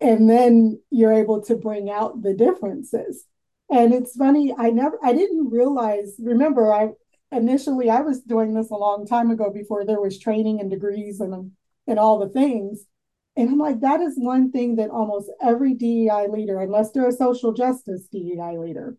And 0.00 0.28
then 0.28 0.80
you're 0.90 1.12
able 1.12 1.42
to 1.42 1.56
bring 1.56 1.88
out 1.88 2.22
the 2.22 2.34
differences. 2.34 3.24
And 3.70 3.94
it's 3.94 4.16
funny, 4.16 4.54
I 4.56 4.70
never, 4.70 4.98
I 5.02 5.12
didn't 5.12 5.50
realize, 5.50 6.16
remember, 6.18 6.72
I 6.74 6.90
initially, 7.30 7.88
I 7.88 8.00
was 8.00 8.20
doing 8.20 8.52
this 8.52 8.70
a 8.70 8.76
long 8.76 9.06
time 9.06 9.30
ago 9.30 9.50
before 9.50 9.84
there 9.84 10.00
was 10.00 10.18
training 10.18 10.60
and 10.60 10.70
degrees 10.70 11.20
and, 11.20 11.52
and 11.86 11.98
all 11.98 12.18
the 12.18 12.28
things. 12.28 12.84
And 13.36 13.48
I'm 13.48 13.58
like, 13.58 13.80
that 13.80 14.00
is 14.00 14.14
one 14.16 14.52
thing 14.52 14.76
that 14.76 14.90
almost 14.90 15.30
every 15.42 15.74
DEI 15.74 16.28
leader, 16.28 16.60
unless 16.60 16.90
they're 16.90 17.08
a 17.08 17.12
social 17.12 17.52
justice 17.52 18.06
DEI 18.12 18.58
leader, 18.58 18.96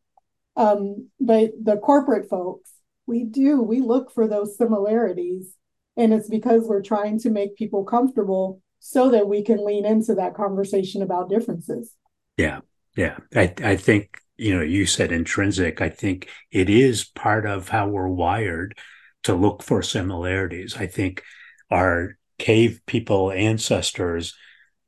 um, 0.55 1.09
but 1.19 1.51
the 1.61 1.77
corporate 1.77 2.29
folks, 2.29 2.71
we 3.05 3.23
do, 3.23 3.61
we 3.61 3.81
look 3.81 4.11
for 4.11 4.27
those 4.27 4.57
similarities. 4.57 5.55
And 5.97 6.13
it's 6.13 6.29
because 6.29 6.63
we're 6.63 6.81
trying 6.81 7.19
to 7.19 7.29
make 7.29 7.55
people 7.55 7.83
comfortable 7.83 8.61
so 8.79 9.11
that 9.11 9.27
we 9.27 9.43
can 9.43 9.63
lean 9.63 9.85
into 9.85 10.15
that 10.15 10.33
conversation 10.33 11.01
about 11.01 11.29
differences. 11.29 11.93
Yeah. 12.37 12.61
Yeah. 12.97 13.17
I, 13.35 13.53
I 13.63 13.75
think, 13.75 14.19
you 14.37 14.55
know, 14.55 14.63
you 14.63 14.85
said 14.85 15.11
intrinsic. 15.11 15.81
I 15.81 15.89
think 15.89 16.29
it 16.51 16.69
is 16.69 17.05
part 17.05 17.45
of 17.45 17.69
how 17.69 17.87
we're 17.87 18.07
wired 18.07 18.77
to 19.23 19.35
look 19.35 19.63
for 19.63 19.81
similarities. 19.81 20.75
I 20.75 20.87
think 20.87 21.23
our 21.71 22.17
cave 22.43 22.81
people 22.85 23.31
ancestors 23.31 24.35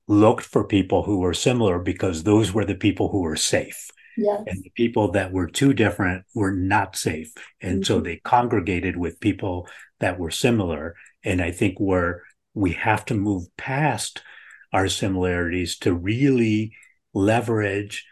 looked 0.09 0.43
for 0.43 0.67
people 0.67 1.03
who 1.03 1.19
were 1.19 1.33
similar 1.33 1.79
because 1.79 2.23
those 2.23 2.53
were 2.53 2.65
the 2.65 2.75
people 2.75 3.07
who 3.07 3.21
were 3.21 3.37
safe. 3.37 3.89
Yes. 4.17 4.43
And 4.45 4.61
the 4.61 4.71
people 4.71 5.11
that 5.11 5.31
were 5.31 5.47
too 5.47 5.73
different 5.73 6.25
were 6.35 6.51
not 6.51 6.97
safe. 6.97 7.31
And 7.61 7.75
mm-hmm. 7.75 7.83
so 7.83 8.01
they 8.01 8.17
congregated 8.17 8.97
with 8.97 9.21
people 9.21 9.69
that 10.01 10.19
were 10.19 10.31
similar. 10.31 10.95
And 11.23 11.41
I 11.41 11.51
think 11.51 11.77
where 11.79 12.23
we 12.53 12.73
have 12.73 13.05
to 13.05 13.13
move 13.13 13.45
past 13.55 14.21
our 14.73 14.89
similarities 14.89 15.77
to 15.79 15.93
really 15.93 16.73
leverage 17.13 18.05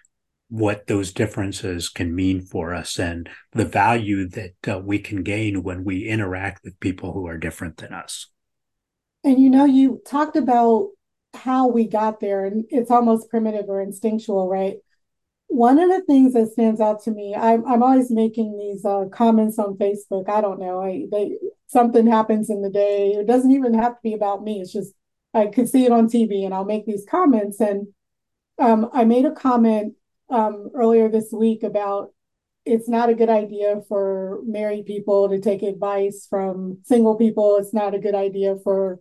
what 0.47 0.87
those 0.87 1.11
differences 1.11 1.89
can 1.89 2.15
mean 2.15 2.41
for 2.41 2.73
us 2.73 2.97
and 2.97 3.27
the 3.51 3.65
value 3.65 4.29
that 4.29 4.55
uh, 4.69 4.79
we 4.79 4.99
can 4.99 5.21
gain 5.21 5.63
when 5.63 5.83
we 5.83 6.07
interact 6.07 6.63
with 6.63 6.79
people 6.79 7.11
who 7.11 7.27
are 7.27 7.37
different 7.37 7.75
than 7.77 7.91
us. 7.91 8.27
And 9.23 9.39
you 9.39 9.49
know, 9.49 9.65
you 9.65 10.01
talked 10.05 10.35
about 10.35 10.89
how 11.33 11.67
we 11.67 11.87
got 11.87 12.19
there, 12.19 12.45
and 12.45 12.65
it's 12.69 12.91
almost 12.91 13.29
primitive 13.29 13.69
or 13.69 13.81
instinctual, 13.81 14.49
right? 14.49 14.77
One 15.47 15.79
of 15.79 15.89
the 15.89 16.01
things 16.01 16.33
that 16.33 16.51
stands 16.51 16.81
out 16.81 17.03
to 17.03 17.11
me, 17.11 17.35
I'm, 17.35 17.65
I'm 17.65 17.83
always 17.83 18.11
making 18.11 18.57
these 18.57 18.85
uh, 18.85 19.05
comments 19.11 19.59
on 19.59 19.77
Facebook. 19.77 20.29
I 20.29 20.41
don't 20.41 20.59
know, 20.59 20.81
I 20.81 21.05
they 21.11 21.37
something 21.67 22.07
happens 22.07 22.49
in 22.49 22.61
the 22.61 22.69
day. 22.69 23.11
It 23.11 23.27
doesn't 23.27 23.51
even 23.51 23.73
have 23.73 23.93
to 23.93 23.99
be 24.03 24.13
about 24.13 24.43
me. 24.43 24.61
It's 24.61 24.73
just 24.73 24.93
I 25.33 25.47
could 25.47 25.69
see 25.69 25.85
it 25.85 25.91
on 25.91 26.07
TV, 26.07 26.45
and 26.45 26.53
I'll 26.53 26.65
make 26.65 26.85
these 26.85 27.05
comments. 27.09 27.59
And 27.59 27.87
um, 28.59 28.89
I 28.93 29.05
made 29.05 29.25
a 29.25 29.31
comment 29.31 29.93
um, 30.29 30.69
earlier 30.75 31.09
this 31.09 31.31
week 31.31 31.63
about 31.63 32.13
it's 32.65 32.87
not 32.87 33.09
a 33.09 33.15
good 33.15 33.29
idea 33.29 33.81
for 33.87 34.39
married 34.45 34.85
people 34.85 35.29
to 35.29 35.39
take 35.39 35.63
advice 35.63 36.27
from 36.29 36.79
single 36.83 37.15
people. 37.15 37.57
It's 37.57 37.73
not 37.73 37.93
a 37.93 37.99
good 37.99 38.15
idea 38.15 38.55
for 38.63 38.99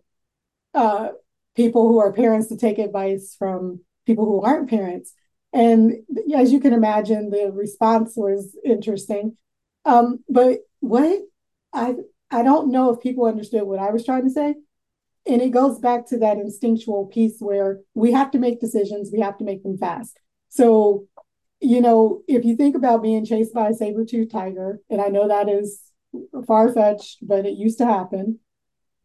uh, 0.73 1.09
people 1.55 1.87
who 1.87 1.99
are 1.99 2.13
parents 2.13 2.47
to 2.47 2.57
take 2.57 2.79
advice 2.79 3.35
from 3.37 3.81
people 4.05 4.25
who 4.25 4.41
aren't 4.41 4.69
parents. 4.69 5.13
And 5.51 5.97
as 6.35 6.51
you 6.51 6.59
can 6.59 6.73
imagine, 6.73 7.29
the 7.29 7.51
response 7.53 8.13
was 8.15 8.57
interesting. 8.65 9.37
Um, 9.85 10.23
but 10.27 10.59
what 10.79 11.21
I 11.73 11.95
I 12.31 12.41
don't 12.41 12.71
know 12.71 12.91
if 12.91 13.01
people 13.01 13.25
understood 13.25 13.63
what 13.63 13.79
I 13.79 13.91
was 13.91 14.05
trying 14.05 14.23
to 14.23 14.29
say. 14.29 14.55
And 15.25 15.41
it 15.41 15.51
goes 15.51 15.79
back 15.79 16.07
to 16.07 16.17
that 16.17 16.37
instinctual 16.37 17.05
piece 17.05 17.37
where 17.39 17.79
we 17.93 18.11
have 18.11 18.31
to 18.31 18.39
make 18.39 18.59
decisions, 18.59 19.11
we 19.13 19.21
have 19.21 19.37
to 19.37 19.45
make 19.45 19.63
them 19.63 19.77
fast. 19.77 20.17
So, 20.49 21.05
you 21.61 21.79
know, 21.79 22.23
if 22.27 22.43
you 22.43 22.57
think 22.57 22.75
about 22.75 23.03
being 23.03 23.23
chased 23.25 23.53
by 23.53 23.69
a 23.69 23.73
saber-toothed 23.73 24.31
tiger, 24.31 24.81
and 24.89 24.99
I 24.99 25.07
know 25.07 25.27
that 25.27 25.47
is 25.47 25.79
far-fetched, 26.45 27.19
but 27.25 27.45
it 27.45 27.57
used 27.57 27.77
to 27.77 27.85
happen 27.85 28.39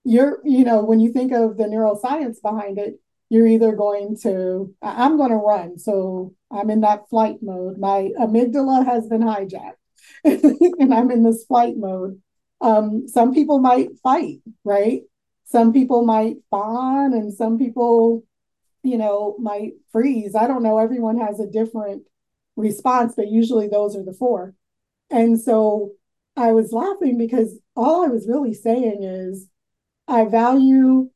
you're, 0.08 0.38
you 0.42 0.64
know, 0.64 0.82
when 0.82 1.00
you 1.00 1.12
think 1.12 1.32
of 1.32 1.58
the 1.58 1.64
neuroscience 1.64 2.40
behind 2.40 2.78
it, 2.78 2.98
you're 3.28 3.46
either 3.46 3.72
going 3.72 4.16
to, 4.22 4.74
I'm 4.80 5.18
going 5.18 5.30
to 5.30 5.36
run. 5.36 5.78
So 5.78 6.34
I'm 6.50 6.70
in 6.70 6.80
that 6.80 7.10
flight 7.10 7.42
mode. 7.42 7.76
My 7.78 8.10
amygdala 8.18 8.86
has 8.86 9.06
been 9.06 9.20
hijacked 9.20 9.72
and 10.24 10.94
I'm 10.94 11.10
in 11.10 11.24
this 11.24 11.44
flight 11.44 11.74
mode. 11.76 12.22
Um, 12.62 13.06
some 13.06 13.34
people 13.34 13.58
might 13.58 13.90
fight, 14.02 14.38
right? 14.64 15.02
Some 15.44 15.74
people 15.74 16.06
might 16.06 16.36
fawn 16.50 17.12
and 17.12 17.34
some 17.34 17.58
people, 17.58 18.24
you 18.82 18.96
know, 18.96 19.36
might 19.38 19.72
freeze. 19.92 20.34
I 20.34 20.46
don't 20.46 20.62
know. 20.62 20.78
Everyone 20.78 21.18
has 21.18 21.38
a 21.38 21.46
different 21.46 22.04
response, 22.56 23.12
but 23.14 23.28
usually 23.28 23.68
those 23.68 23.94
are 23.94 24.04
the 24.04 24.14
four. 24.14 24.54
And 25.10 25.38
so 25.38 25.92
I 26.34 26.52
was 26.52 26.72
laughing 26.72 27.18
because 27.18 27.58
all 27.76 28.06
I 28.06 28.08
was 28.08 28.26
really 28.26 28.54
saying 28.54 29.02
is 29.02 29.46
I 30.08 30.24
value 30.24 31.10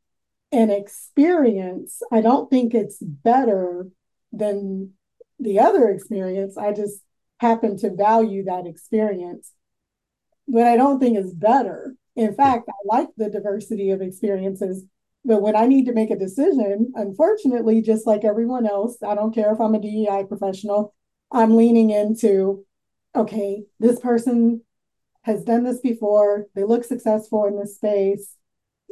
an 0.52 0.70
experience. 0.70 2.02
I 2.12 2.20
don't 2.20 2.50
think 2.50 2.74
it's 2.74 2.98
better 2.98 3.88
than 4.32 4.92
the 5.40 5.58
other 5.60 5.88
experience. 5.88 6.58
I 6.58 6.72
just 6.72 7.00
happen 7.38 7.78
to 7.78 7.90
value 7.90 8.44
that 8.44 8.66
experience. 8.66 9.50
But 10.46 10.66
I 10.66 10.76
don't 10.76 11.00
think 11.00 11.16
it's 11.16 11.32
better. 11.32 11.96
In 12.14 12.34
fact, 12.34 12.68
I 12.68 12.72
like 12.84 13.08
the 13.16 13.30
diversity 13.30 13.90
of 13.90 14.02
experiences. 14.02 14.84
But 15.24 15.40
when 15.40 15.56
I 15.56 15.66
need 15.66 15.86
to 15.86 15.94
make 15.94 16.10
a 16.10 16.18
decision, 16.18 16.92
unfortunately, 16.94 17.80
just 17.80 18.06
like 18.06 18.24
everyone 18.24 18.66
else, 18.66 18.98
I 19.02 19.14
don't 19.14 19.34
care 19.34 19.52
if 19.52 19.60
I'm 19.60 19.74
a 19.74 19.80
DEI 19.80 20.24
professional, 20.28 20.94
I'm 21.30 21.56
leaning 21.56 21.90
into 21.90 22.66
okay, 23.14 23.64
this 23.78 24.00
person 24.00 24.62
has 25.22 25.44
done 25.44 25.64
this 25.64 25.80
before, 25.80 26.46
they 26.54 26.64
look 26.64 26.82
successful 26.82 27.44
in 27.44 27.58
this 27.58 27.76
space 27.76 28.36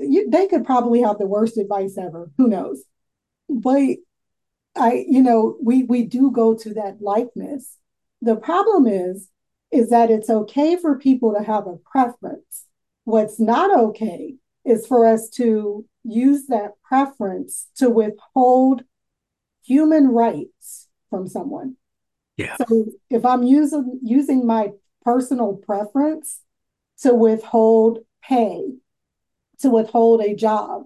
you, 0.00 0.30
they 0.30 0.46
could 0.46 0.64
probably 0.64 1.02
have 1.02 1.18
the 1.18 1.26
worst 1.26 1.58
advice 1.58 1.96
ever. 1.98 2.30
Who 2.38 2.48
knows? 2.48 2.82
But 3.48 3.96
I, 4.76 5.04
you 5.08 5.22
know, 5.22 5.56
we 5.62 5.84
we 5.84 6.04
do 6.04 6.30
go 6.30 6.54
to 6.54 6.74
that 6.74 7.00
likeness. 7.00 7.76
The 8.22 8.36
problem 8.36 8.86
is, 8.86 9.28
is 9.70 9.90
that 9.90 10.10
it's 10.10 10.30
okay 10.30 10.76
for 10.76 10.98
people 10.98 11.34
to 11.34 11.42
have 11.42 11.66
a 11.66 11.76
preference. 11.76 12.66
What's 13.04 13.40
not 13.40 13.76
okay 13.78 14.36
is 14.64 14.86
for 14.86 15.06
us 15.06 15.28
to 15.30 15.86
use 16.04 16.46
that 16.46 16.72
preference 16.82 17.68
to 17.76 17.90
withhold 17.90 18.82
human 19.64 20.08
rights 20.08 20.88
from 21.08 21.26
someone. 21.28 21.76
Yeah. 22.36 22.56
So 22.68 22.86
if 23.10 23.24
I'm 23.24 23.42
using 23.42 24.00
using 24.02 24.46
my 24.46 24.70
personal 25.02 25.54
preference 25.54 26.40
to 27.00 27.14
withhold 27.14 28.00
pay 28.22 28.74
to 29.60 29.70
withhold 29.70 30.20
a 30.22 30.34
job, 30.34 30.84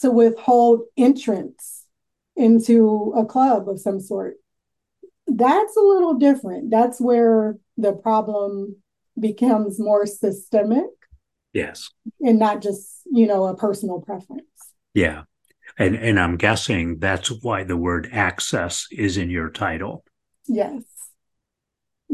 to 0.00 0.10
withhold 0.10 0.82
entrance 0.96 1.84
into 2.36 3.12
a 3.16 3.24
club 3.24 3.68
of 3.68 3.80
some 3.80 4.00
sort. 4.00 4.36
That's 5.26 5.76
a 5.76 5.80
little 5.80 6.14
different. 6.14 6.70
That's 6.70 7.00
where 7.00 7.56
the 7.76 7.92
problem 7.92 8.76
becomes 9.18 9.80
more 9.80 10.06
systemic. 10.06 10.84
Yes. 11.52 11.90
And 12.20 12.38
not 12.38 12.62
just, 12.62 13.00
you 13.10 13.26
know, 13.26 13.46
a 13.46 13.56
personal 13.56 14.00
preference. 14.00 14.44
Yeah. 14.94 15.22
And 15.78 15.96
and 15.96 16.20
I'm 16.20 16.36
guessing 16.36 16.98
that's 16.98 17.28
why 17.42 17.64
the 17.64 17.76
word 17.76 18.08
access 18.12 18.86
is 18.92 19.16
in 19.16 19.30
your 19.30 19.50
title. 19.50 20.04
Yes. 20.46 20.82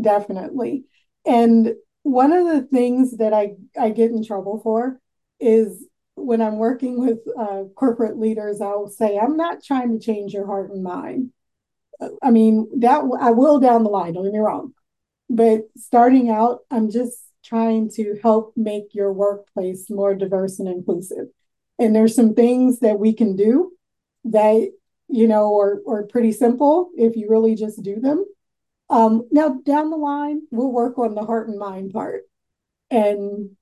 Definitely. 0.00 0.84
And 1.26 1.74
one 2.02 2.32
of 2.32 2.46
the 2.46 2.62
things 2.62 3.18
that 3.18 3.32
I, 3.32 3.54
I 3.78 3.90
get 3.90 4.10
in 4.10 4.24
trouble 4.24 4.60
for 4.62 5.00
is 5.42 5.84
when 6.14 6.40
I'm 6.40 6.58
working 6.58 6.98
with 6.98 7.18
uh, 7.38 7.64
corporate 7.74 8.18
leaders, 8.18 8.60
I'll 8.60 8.88
say, 8.88 9.18
I'm 9.18 9.36
not 9.36 9.62
trying 9.62 9.98
to 9.98 10.04
change 10.04 10.32
your 10.32 10.46
heart 10.46 10.70
and 10.70 10.82
mind. 10.82 11.32
I 12.22 12.30
mean, 12.30 12.68
that 12.80 13.02
I 13.20 13.30
will 13.30 13.60
down 13.60 13.84
the 13.84 13.90
line, 13.90 14.14
don't 14.14 14.24
get 14.24 14.32
me 14.32 14.38
wrong. 14.38 14.72
But 15.28 15.62
starting 15.76 16.30
out, 16.30 16.60
I'm 16.70 16.90
just 16.90 17.16
trying 17.44 17.90
to 17.90 18.18
help 18.22 18.52
make 18.56 18.94
your 18.94 19.12
workplace 19.12 19.90
more 19.90 20.14
diverse 20.14 20.58
and 20.58 20.68
inclusive. 20.68 21.26
And 21.78 21.94
there's 21.94 22.14
some 22.14 22.34
things 22.34 22.80
that 22.80 22.98
we 22.98 23.12
can 23.12 23.34
do 23.34 23.72
that, 24.24 24.70
you 25.08 25.26
know, 25.26 25.58
are, 25.58 25.80
are 25.88 26.04
pretty 26.04 26.32
simple 26.32 26.90
if 26.96 27.16
you 27.16 27.28
really 27.28 27.54
just 27.54 27.82
do 27.82 27.98
them. 28.00 28.24
Um, 28.90 29.26
now, 29.30 29.60
down 29.64 29.90
the 29.90 29.96
line, 29.96 30.42
we'll 30.50 30.70
work 30.70 30.98
on 30.98 31.14
the 31.14 31.24
heart 31.24 31.48
and 31.48 31.58
mind 31.58 31.92
part. 31.92 32.22
And 32.90 33.56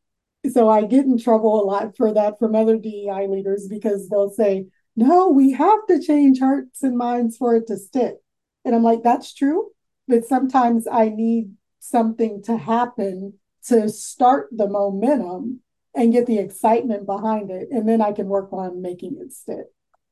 so 0.49 0.69
I 0.69 0.85
get 0.85 1.05
in 1.05 1.19
trouble 1.19 1.63
a 1.63 1.67
lot 1.67 1.97
for 1.97 2.13
that 2.15 2.39
from 2.39 2.55
other 2.55 2.79
DEI 2.79 3.27
leaders 3.29 3.69
because 3.69 4.09
they'll 4.09 4.31
say, 4.31 4.67
no, 4.97 5.29
we 5.29 5.53
have 5.53 5.87
to 5.89 6.01
change 6.01 6.41
hearts 6.41 6.83
and 6.83 6.97
minds 6.97 7.37
for 7.37 7.55
it 7.57 7.67
to 7.67 7.77
stick. 7.77 8.17
And 8.65 8.75
I'm 8.75 8.83
like, 8.83 9.03
that's 9.03 9.35
true. 9.35 9.71
But 10.09 10.25
sometimes 10.25 10.87
I 10.91 11.09
need 11.09 11.55
something 11.79 12.43
to 12.45 12.57
happen 12.57 13.35
to 13.67 13.89
start 13.89 14.49
the 14.51 14.69
momentum 14.69 15.61
and 15.95 16.13
get 16.13 16.27
the 16.27 16.39
excitement 16.39 17.07
behind 17.07 17.51
it. 17.51 17.69
And 17.71 17.89
then 17.89 18.01
I 18.01 18.13
can 18.13 18.27
work 18.27 18.53
on 18.53 18.83
making 18.83 19.19
it 19.21 19.33
stick. 19.33 19.67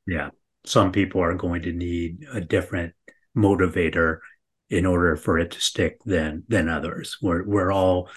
Yeah. 0.07 0.31
Some 0.65 0.93
people 0.93 1.23
are 1.23 1.35
going 1.35 1.63
to 1.63 1.73
need 1.73 2.27
a 2.33 2.41
different 2.41 2.95
motivator 3.37 4.19
in 4.71 4.85
order 4.85 5.17
for 5.17 5.39
it 5.39 5.53
to 5.53 5.61
stick 5.61 5.99
than 6.05 6.45
than 6.49 6.69
others. 6.69 7.17
We're 7.23 7.45
we're 7.45 7.73
all 7.73 8.11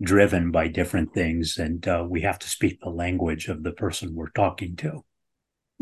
driven 0.00 0.50
by 0.50 0.68
different 0.68 1.12
things, 1.12 1.58
and 1.58 1.86
uh, 1.86 2.06
we 2.08 2.22
have 2.22 2.38
to 2.40 2.48
speak 2.48 2.80
the 2.80 2.90
language 2.90 3.48
of 3.48 3.62
the 3.62 3.72
person 3.72 4.14
we're 4.14 4.30
talking 4.30 4.76
to. 4.76 5.04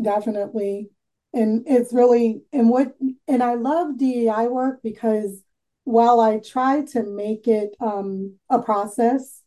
Definitely, 0.01 0.89
and 1.33 1.63
it's 1.67 1.93
really 1.93 2.41
and 2.51 2.69
what 2.69 2.95
and 3.27 3.43
I 3.43 3.55
love 3.55 3.97
DEI 3.97 4.47
work 4.47 4.79
because 4.83 5.43
while 5.83 6.19
I 6.19 6.39
try 6.39 6.83
to 6.91 7.03
make 7.03 7.47
it 7.47 7.75
um, 7.79 8.35
a 8.49 8.61
process, 8.61 9.41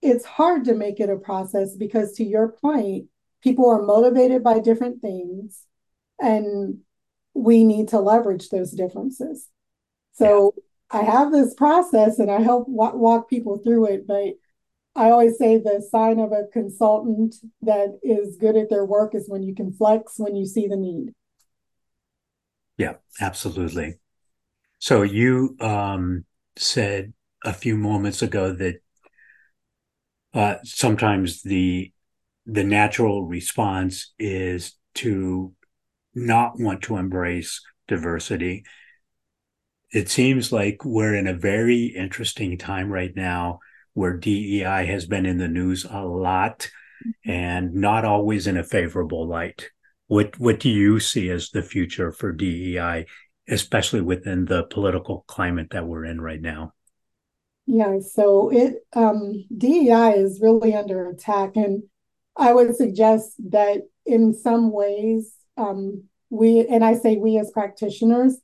it's 0.00 0.24
hard 0.24 0.64
to 0.66 0.74
make 0.74 1.00
it 1.00 1.10
a 1.10 1.16
process 1.16 1.74
because, 1.74 2.12
to 2.14 2.24
your 2.24 2.48
point, 2.48 3.06
people 3.42 3.68
are 3.70 3.82
motivated 3.82 4.42
by 4.42 4.58
different 4.58 5.00
things, 5.00 5.66
and 6.20 6.78
we 7.34 7.64
need 7.64 7.88
to 7.88 8.00
leverage 8.00 8.50
those 8.50 8.72
differences. 8.72 9.48
So 10.12 10.52
yeah. 10.56 10.62
I 10.92 11.02
have 11.02 11.32
this 11.32 11.54
process 11.54 12.18
and 12.18 12.30
I 12.30 12.40
help 12.40 12.68
walk, 12.68 12.94
walk 12.94 13.30
people 13.30 13.58
through 13.58 13.86
it. 13.86 14.06
But 14.06 14.34
I 14.94 15.10
always 15.10 15.38
say 15.38 15.56
the 15.56 15.86
sign 15.90 16.18
of 16.18 16.32
a 16.32 16.44
consultant 16.52 17.36
that 17.62 17.98
is 18.02 18.36
good 18.36 18.56
at 18.56 18.68
their 18.68 18.84
work 18.84 19.14
is 19.14 19.28
when 19.28 19.42
you 19.42 19.54
can 19.54 19.72
flex 19.72 20.18
when 20.18 20.36
you 20.36 20.46
see 20.46 20.66
the 20.68 20.76
need. 20.76 21.12
Yeah, 22.76 22.94
absolutely. 23.20 23.98
So 24.78 25.02
you 25.02 25.56
um, 25.60 26.24
said 26.56 27.12
a 27.44 27.52
few 27.52 27.76
moments 27.76 28.20
ago 28.22 28.52
that 28.52 28.80
uh, 30.34 30.56
sometimes 30.64 31.42
the 31.42 31.92
the 32.44 32.64
natural 32.64 33.24
response 33.24 34.12
is 34.18 34.74
to 34.94 35.54
not 36.14 36.58
want 36.58 36.82
to 36.82 36.96
embrace 36.96 37.60
diversity 37.86 38.64
it 39.92 40.08
seems 40.08 40.50
like 40.50 40.84
we're 40.84 41.14
in 41.14 41.26
a 41.26 41.34
very 41.34 41.84
interesting 41.84 42.56
time 42.56 42.90
right 42.90 43.14
now 43.14 43.60
where 43.94 44.16
DEI 44.16 44.86
has 44.86 45.06
been 45.06 45.26
in 45.26 45.36
the 45.36 45.48
news 45.48 45.84
a 45.88 46.00
lot 46.00 46.70
and 47.26 47.74
not 47.74 48.04
always 48.04 48.46
in 48.46 48.56
a 48.56 48.64
favorable 48.64 49.26
light. 49.26 49.68
What 50.06 50.38
what 50.38 50.60
do 50.60 50.70
you 50.70 50.98
see 50.98 51.30
as 51.30 51.50
the 51.50 51.62
future 51.62 52.10
for 52.10 52.32
DEI, 52.32 53.06
especially 53.48 54.00
within 54.00 54.46
the 54.46 54.64
political 54.64 55.24
climate 55.26 55.68
that 55.70 55.86
we're 55.86 56.04
in 56.04 56.20
right 56.20 56.40
now? 56.40 56.72
Yeah, 57.66 57.98
so 58.00 58.50
it 58.50 58.86
um, 58.94 59.44
DEI 59.56 60.14
is 60.16 60.40
really 60.42 60.74
under 60.74 61.08
attack, 61.08 61.56
and 61.56 61.82
I 62.36 62.52
would 62.52 62.74
suggest 62.76 63.34
that 63.50 63.82
in 64.04 64.34
some 64.34 64.72
ways 64.72 65.34
um, 65.56 66.04
we, 66.30 66.66
and 66.66 66.84
I 66.84 66.94
say 66.94 67.16
we 67.16 67.38
as 67.38 67.50
practitioners, 67.50 68.38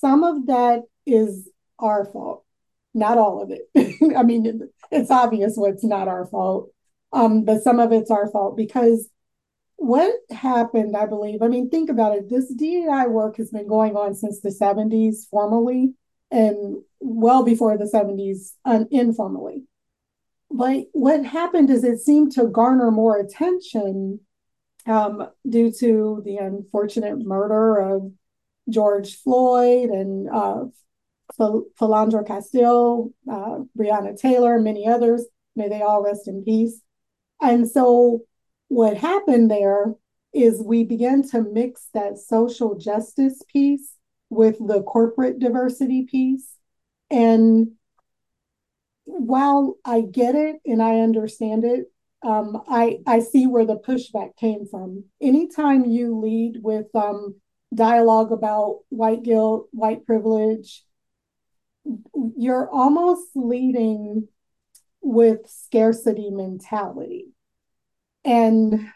some 0.00 0.24
of 0.24 0.46
that 0.46 0.82
is 1.06 1.48
our 1.78 2.04
fault, 2.04 2.44
not 2.94 3.18
all 3.18 3.42
of 3.42 3.50
it. 3.50 4.14
I 4.16 4.22
mean, 4.22 4.68
it's 4.90 5.10
obvious 5.10 5.54
what's 5.56 5.84
not 5.84 6.08
our 6.08 6.26
fault, 6.26 6.70
um, 7.12 7.44
but 7.44 7.62
some 7.62 7.80
of 7.80 7.92
it's 7.92 8.10
our 8.10 8.30
fault 8.30 8.56
because 8.56 9.08
what 9.76 10.14
happened, 10.30 10.96
I 10.96 11.06
believe, 11.06 11.42
I 11.42 11.48
mean, 11.48 11.68
think 11.68 11.90
about 11.90 12.16
it. 12.16 12.30
This 12.30 12.52
DEI 12.52 13.06
work 13.08 13.36
has 13.36 13.50
been 13.50 13.68
going 13.68 13.94
on 13.94 14.14
since 14.14 14.40
the 14.40 14.48
70s 14.48 15.28
formally 15.30 15.94
and 16.30 16.82
well 17.00 17.44
before 17.44 17.76
the 17.76 17.84
70s 17.84 18.52
um, 18.64 18.86
informally. 18.90 19.64
But 20.50 20.86
what 20.92 21.24
happened 21.24 21.70
is 21.70 21.84
it 21.84 21.98
seemed 21.98 22.32
to 22.32 22.46
garner 22.46 22.90
more 22.90 23.18
attention 23.18 24.20
um, 24.86 25.28
due 25.48 25.72
to 25.80 26.22
the 26.24 26.36
unfortunate 26.36 27.18
murder 27.18 27.78
of 27.78 28.12
George 28.68 29.16
Floyd 29.16 29.90
and 29.90 30.28
uh, 30.28 30.64
Philando 31.38 32.26
Castile, 32.26 33.12
uh, 33.30 33.58
Breonna 33.78 34.18
Taylor, 34.18 34.58
many 34.58 34.86
others. 34.86 35.24
May 35.54 35.68
they 35.68 35.82
all 35.82 36.02
rest 36.02 36.28
in 36.28 36.44
peace. 36.44 36.80
And 37.40 37.68
so, 37.68 38.22
what 38.68 38.96
happened 38.96 39.50
there 39.50 39.94
is 40.32 40.62
we 40.62 40.84
began 40.84 41.22
to 41.30 41.42
mix 41.42 41.88
that 41.94 42.18
social 42.18 42.76
justice 42.76 43.42
piece 43.52 43.94
with 44.28 44.58
the 44.58 44.82
corporate 44.82 45.38
diversity 45.38 46.04
piece. 46.04 46.56
And 47.10 47.72
while 49.04 49.76
I 49.84 50.00
get 50.02 50.34
it 50.34 50.56
and 50.66 50.82
I 50.82 51.00
understand 51.00 51.64
it, 51.64 51.90
um, 52.22 52.62
I, 52.68 52.98
I 53.06 53.20
see 53.20 53.46
where 53.46 53.64
the 53.64 53.78
pushback 53.78 54.36
came 54.36 54.66
from. 54.66 55.04
Anytime 55.20 55.84
you 55.84 56.18
lead 56.18 56.58
with 56.60 56.86
um, 56.94 57.36
dialogue 57.74 58.32
about 58.32 58.80
white 58.88 59.22
guilt, 59.22 59.68
white 59.72 60.06
privilege, 60.06 60.84
you're 62.36 62.68
almost 62.70 63.28
leading 63.34 64.28
with 65.00 65.48
scarcity 65.48 66.30
mentality. 66.30 67.26
And 68.24 68.88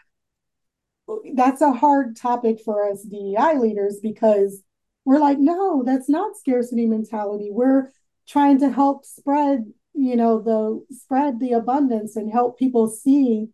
that's 1.33 1.61
a 1.61 1.71
hard 1.71 2.15
topic 2.17 2.59
for 2.63 2.89
us 2.89 3.03
DEI 3.03 3.57
leaders 3.57 3.99
because 4.01 4.63
we're 5.05 5.19
like, 5.19 5.39
no, 5.39 5.83
that's 5.83 6.09
not 6.09 6.37
scarcity 6.37 6.85
mentality. 6.85 7.49
We're 7.51 7.91
trying 8.27 8.59
to 8.59 8.69
help 8.69 9.05
spread, 9.05 9.71
you 9.93 10.15
know, 10.15 10.41
the 10.41 10.95
spread 10.95 11.39
the 11.39 11.53
abundance 11.53 12.15
and 12.15 12.31
help 12.31 12.59
people 12.59 12.87
see 12.87 13.47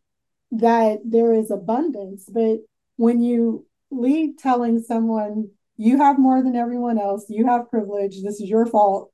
that 0.51 0.99
there 1.05 1.33
is 1.33 1.51
abundance. 1.51 2.27
But 2.31 2.59
when 2.95 3.21
you 3.21 3.65
lead 3.91 4.37
telling 4.37 4.79
someone 4.79 5.49
you 5.77 5.97
have 5.97 6.17
more 6.17 6.41
than 6.41 6.55
everyone 6.55 6.99
else, 6.99 7.25
you 7.29 7.45
have 7.47 7.69
privilege, 7.69 8.23
this 8.23 8.41
is 8.41 8.49
your 8.49 8.65
fault. 8.65 9.11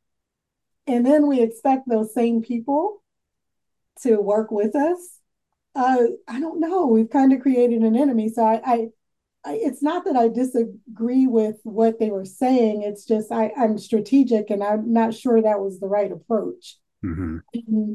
And 0.88 1.06
then 1.06 1.28
we 1.28 1.42
expect 1.42 1.88
those 1.88 2.14
same 2.14 2.42
people 2.42 3.04
to 4.02 4.18
work 4.18 4.52
with 4.52 4.76
us. 4.76 5.20
Uh, 5.76 6.04
I 6.28 6.40
don't 6.40 6.60
know. 6.60 6.88
We've 6.88 7.10
kind 7.10 7.34
of 7.34 7.42
created 7.42 7.82
an 7.82 7.96
enemy. 7.96 8.30
So 8.30 8.44
I, 8.44 8.62
I, 8.66 8.88
I, 9.46 9.54
it's 9.62 9.82
not 9.82 10.06
that 10.06 10.16
I 10.16 10.28
disagree 10.30 11.28
with 11.28 11.58
what 11.64 12.00
they 12.00 12.10
were 12.10 12.26
saying. 12.26 12.84
It's 12.84 13.06
just 13.06 13.32
I, 13.32 13.52
I'm 13.58 13.78
strategic 13.78 14.50
and 14.50 14.64
I'm 14.64 14.94
not 14.94 15.14
sure 15.14 15.42
that 15.42 15.60
was 15.60 15.80
the 15.80 15.88
right 15.88 16.12
approach. 16.12 16.78
Mm-hmm. 17.04 17.94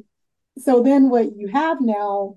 So 0.59 0.83
then 0.83 1.09
what 1.09 1.37
you 1.37 1.49
have 1.49 1.79
now 1.81 2.37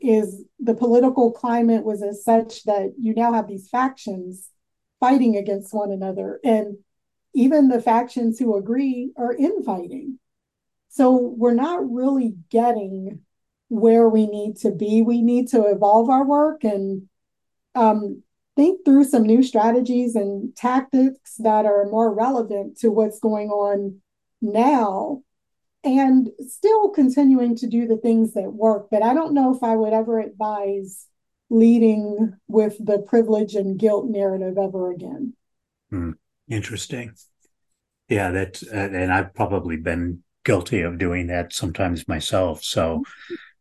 is 0.00 0.44
the 0.58 0.74
political 0.74 1.32
climate 1.32 1.84
was 1.84 2.02
as 2.02 2.24
such 2.24 2.64
that 2.64 2.92
you 2.98 3.14
now 3.14 3.32
have 3.32 3.48
these 3.48 3.68
factions 3.68 4.50
fighting 5.00 5.36
against 5.36 5.74
one 5.74 5.90
another 5.90 6.40
and 6.44 6.76
even 7.34 7.68
the 7.68 7.80
factions 7.80 8.38
who 8.38 8.56
agree 8.56 9.12
are 9.16 9.34
infighting 9.34 10.18
so 10.88 11.34
we're 11.36 11.54
not 11.54 11.90
really 11.90 12.34
getting 12.50 13.20
where 13.68 14.08
we 14.08 14.26
need 14.26 14.56
to 14.58 14.70
be. 14.70 15.02
We 15.02 15.22
need 15.22 15.48
to 15.48 15.64
evolve 15.66 16.08
our 16.08 16.24
work 16.24 16.64
and 16.64 17.08
um, 17.74 18.22
think 18.54 18.84
through 18.84 19.04
some 19.04 19.24
new 19.24 19.42
strategies 19.42 20.14
and 20.14 20.54
tactics 20.56 21.34
that 21.38 21.66
are 21.66 21.84
more 21.86 22.14
relevant 22.14 22.78
to 22.78 22.90
what's 22.90 23.20
going 23.20 23.50
on 23.50 24.00
now 24.40 25.22
and 25.86 26.30
still 26.48 26.90
continuing 26.90 27.54
to 27.56 27.68
do 27.68 27.86
the 27.86 27.96
things 27.96 28.34
that 28.34 28.52
work. 28.52 28.88
But 28.90 29.02
I 29.02 29.14
don't 29.14 29.34
know 29.34 29.54
if 29.54 29.62
I 29.62 29.76
would 29.76 29.92
ever 29.92 30.18
advise 30.18 31.06
leading 31.48 32.34
with 32.48 32.84
the 32.84 32.98
privilege 32.98 33.54
and 33.54 33.78
guilt 33.78 34.06
narrative 34.08 34.58
ever 34.58 34.90
again. 34.90 35.34
Hmm. 35.90 36.12
Interesting. 36.48 37.12
Yeah, 38.08 38.32
that's 38.32 38.64
uh, 38.64 38.88
and 38.92 39.12
I've 39.12 39.32
probably 39.32 39.76
been 39.76 40.22
guilty 40.44 40.80
of 40.80 40.98
doing 40.98 41.28
that 41.28 41.52
sometimes 41.52 42.08
myself. 42.08 42.64
So 42.64 43.04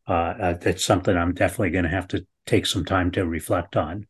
uh, 0.08 0.12
uh, 0.12 0.54
that's 0.54 0.84
something 0.84 1.16
I'm 1.16 1.34
definitely 1.34 1.72
going 1.72 1.86
to 1.86 1.90
have 1.92 2.08
to 2.10 2.26
take 2.48 2.66
some 2.66 2.86
time 2.86 3.12
to 3.12 3.26
reflect 3.26 3.76
on. 3.76 4.08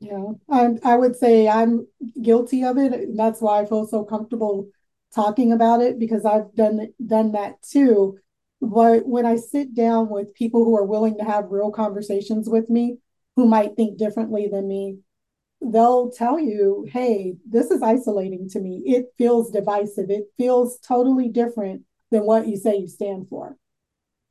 Yeah, 0.00 0.32
I, 0.50 0.76
I 0.84 0.96
would 0.96 1.16
say 1.16 1.48
I'm 1.48 1.86
guilty 2.20 2.64
of 2.64 2.76
it. 2.76 3.16
That's 3.16 3.40
why 3.40 3.60
I 3.60 3.66
feel 3.66 3.86
so 3.86 4.04
comfortable 4.04 4.68
talking 5.16 5.50
about 5.50 5.80
it 5.80 5.98
because 5.98 6.24
I've 6.24 6.54
done 6.54 6.92
done 7.04 7.32
that 7.32 7.62
too. 7.62 8.18
But 8.60 9.06
when 9.06 9.26
I 9.26 9.36
sit 9.36 9.74
down 9.74 10.08
with 10.08 10.34
people 10.34 10.64
who 10.64 10.76
are 10.76 10.84
willing 10.84 11.18
to 11.18 11.24
have 11.24 11.50
real 11.50 11.72
conversations 11.72 12.48
with 12.48 12.70
me, 12.70 12.98
who 13.34 13.46
might 13.46 13.74
think 13.74 13.98
differently 13.98 14.48
than 14.50 14.68
me, 14.68 14.98
they'll 15.60 16.10
tell 16.10 16.38
you, 16.38 16.86
hey, 16.90 17.34
this 17.48 17.70
is 17.70 17.82
isolating 17.82 18.48
to 18.50 18.60
me. 18.60 18.82
It 18.86 19.06
feels 19.18 19.50
divisive. 19.50 20.10
It 20.10 20.32
feels 20.36 20.78
totally 20.78 21.28
different 21.28 21.82
than 22.10 22.24
what 22.24 22.46
you 22.46 22.56
say 22.56 22.76
you 22.76 22.88
stand 22.88 23.28
for. 23.28 23.56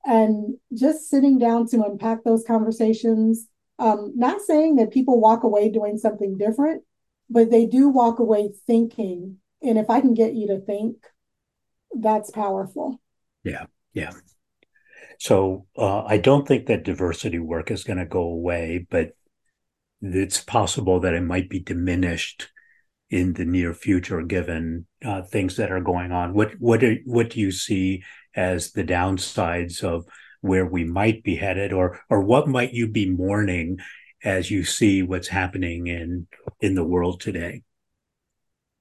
And 0.06 0.58
just 0.74 1.10
sitting 1.10 1.40
down 1.40 1.68
to 1.70 1.84
unpack 1.84 2.24
those 2.24 2.44
conversations, 2.46 3.48
um, 3.80 4.14
not 4.16 4.42
saying 4.42 4.76
that 4.78 4.92
people 4.92 5.20
walk 5.20 5.44
away 5.44 5.70
doing 5.70 5.98
something 5.98 6.38
different, 6.38 6.84
but 7.30 7.50
they 7.50 7.66
do 7.66 7.90
walk 7.90 8.20
away 8.20 8.52
thinking. 8.68 9.38
And 9.66 9.80
if 9.80 9.90
I 9.90 10.00
can 10.00 10.14
get 10.14 10.36
you 10.36 10.48
to 10.48 10.60
think, 10.60 10.98
that's 12.00 12.30
powerful. 12.30 13.02
Yeah, 13.44 13.66
yeah. 13.94 14.12
So 15.20 15.66
uh, 15.78 16.04
I 16.04 16.18
don't 16.18 16.48
think 16.48 16.68
that 16.68 16.84
diversity 16.84 17.40
work 17.40 17.72
is 17.72 17.84
going 17.84 17.98
to 17.98 18.06
go 18.06 18.22
away, 18.22 18.86
but 18.90 19.12
it's 20.02 20.42
possible 20.42 21.00
that 21.00 21.14
it 21.14 21.22
might 21.24 21.50
be 21.50 21.60
diminished 21.60 22.50
in 23.10 23.34
the 23.34 23.46
near 23.46 23.74
future 23.74 24.22
given 24.22 24.86
uh, 25.04 25.24
things 25.24 25.56
that 25.58 25.72
are 25.72 25.82
going 25.82 26.12
on. 26.12 26.34
What 26.34 26.54
what 26.60 26.84
are, 26.84 26.98
what 27.06 27.32
do 27.32 27.40
you 27.40 27.52
see 27.52 28.04
as 28.36 28.72
the 28.72 28.84
downsides 28.84 29.84
of 29.84 30.06
where 30.42 30.66
we 30.66 30.84
might 30.84 31.24
be 31.24 31.38
headed, 31.38 31.72
or 31.74 32.02
or 32.10 32.22
what 32.22 32.48
might 32.48 32.74
you 32.74 32.88
be 32.88 33.10
mourning 33.10 33.78
as 34.24 34.52
you 34.52 34.64
see 34.64 35.02
what's 35.02 35.28
happening 35.30 35.88
in 35.88 36.28
in 36.60 36.76
the 36.76 36.84
world 36.84 37.22
today? 37.22 37.64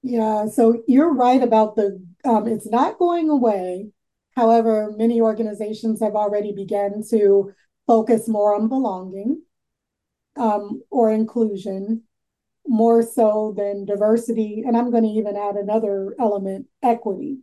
Yeah, 0.05 0.47
so 0.49 0.83
you're 0.87 1.15
right 1.15 1.43
about 1.43 1.77
the 1.77 1.99
um, 2.27 2.47
it's 2.47 2.67
not 2.69 2.99
going 2.99 3.31
away. 3.31 3.91
However, 4.37 4.93
many 4.97 5.21
organizations 5.21 6.01
have 6.01 6.15
already 6.15 6.53
begun 6.53 7.03
to 7.11 7.53
focus 7.87 8.29
more 8.29 8.55
on 8.55 8.69
belonging 8.69 9.43
um, 10.37 10.83
or 10.91 11.11
inclusion 11.11 12.03
more 12.67 13.03
so 13.03 13.55
than 13.57 13.87
diversity. 13.87 14.65
And 14.67 14.77
I'm 14.77 14.91
going 14.91 15.05
to 15.05 15.11
even 15.11 15.37
add 15.37 15.57
another 15.57 16.15
element 16.21 16.67
equity. 16.83 17.39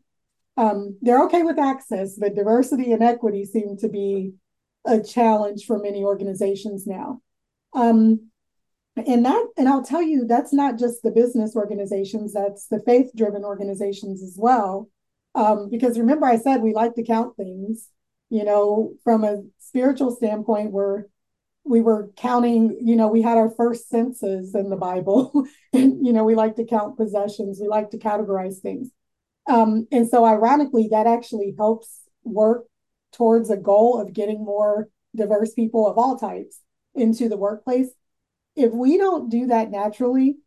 Um, 0.57 0.97
they're 1.01 1.23
okay 1.25 1.43
with 1.43 1.59
access, 1.59 2.17
but 2.17 2.35
diversity 2.35 2.91
and 2.91 3.03
equity 3.03 3.45
seem 3.45 3.77
to 3.77 3.89
be 3.89 4.33
a 4.85 5.01
challenge 5.01 5.65
for 5.65 5.79
many 5.79 6.03
organizations 6.03 6.87
now. 6.87 7.21
Um, 7.73 8.30
and 8.95 9.25
that, 9.25 9.47
and 9.57 9.69
I'll 9.69 9.83
tell 9.83 10.01
you, 10.01 10.25
that's 10.25 10.53
not 10.53 10.77
just 10.77 11.01
the 11.01 11.11
business 11.11 11.55
organizations, 11.55 12.33
that's 12.33 12.67
the 12.67 12.81
faith 12.85 13.11
driven 13.15 13.43
organizations 13.43 14.21
as 14.21 14.35
well. 14.37 14.89
Um, 15.33 15.69
because 15.69 15.97
remember, 15.97 16.25
I 16.25 16.37
said 16.37 16.61
we 16.61 16.73
like 16.73 16.95
to 16.95 17.03
count 17.03 17.37
things, 17.37 17.87
you 18.29 18.43
know, 18.43 18.93
from 19.03 19.23
a 19.23 19.43
spiritual 19.59 20.15
standpoint, 20.15 20.71
we're 20.71 21.05
we 21.63 21.81
were 21.81 22.09
counting, 22.17 22.77
you 22.81 22.95
know, 22.95 23.07
we 23.07 23.21
had 23.21 23.37
our 23.37 23.49
first 23.49 23.87
census 23.87 24.55
in 24.55 24.69
the 24.69 24.75
Bible. 24.75 25.45
and, 25.73 26.05
you 26.05 26.11
know, 26.11 26.23
we 26.23 26.35
like 26.35 26.55
to 26.55 26.65
count 26.65 26.97
possessions, 26.97 27.59
we 27.61 27.67
like 27.67 27.91
to 27.91 27.97
categorize 27.97 28.57
things. 28.57 28.89
Um, 29.47 29.87
and 29.91 30.07
so, 30.07 30.25
ironically, 30.25 30.89
that 30.91 31.07
actually 31.07 31.53
helps 31.57 32.01
work 32.23 32.65
towards 33.13 33.49
a 33.49 33.57
goal 33.57 33.99
of 33.99 34.13
getting 34.13 34.43
more 34.43 34.89
diverse 35.15 35.53
people 35.53 35.87
of 35.87 35.97
all 35.97 36.17
types 36.17 36.59
into 36.95 37.27
the 37.29 37.37
workplace. 37.37 37.89
If 38.55 38.71
we 38.73 38.97
don't 38.97 39.29
do 39.29 39.47
that 39.47 39.71
naturally, 39.71 40.37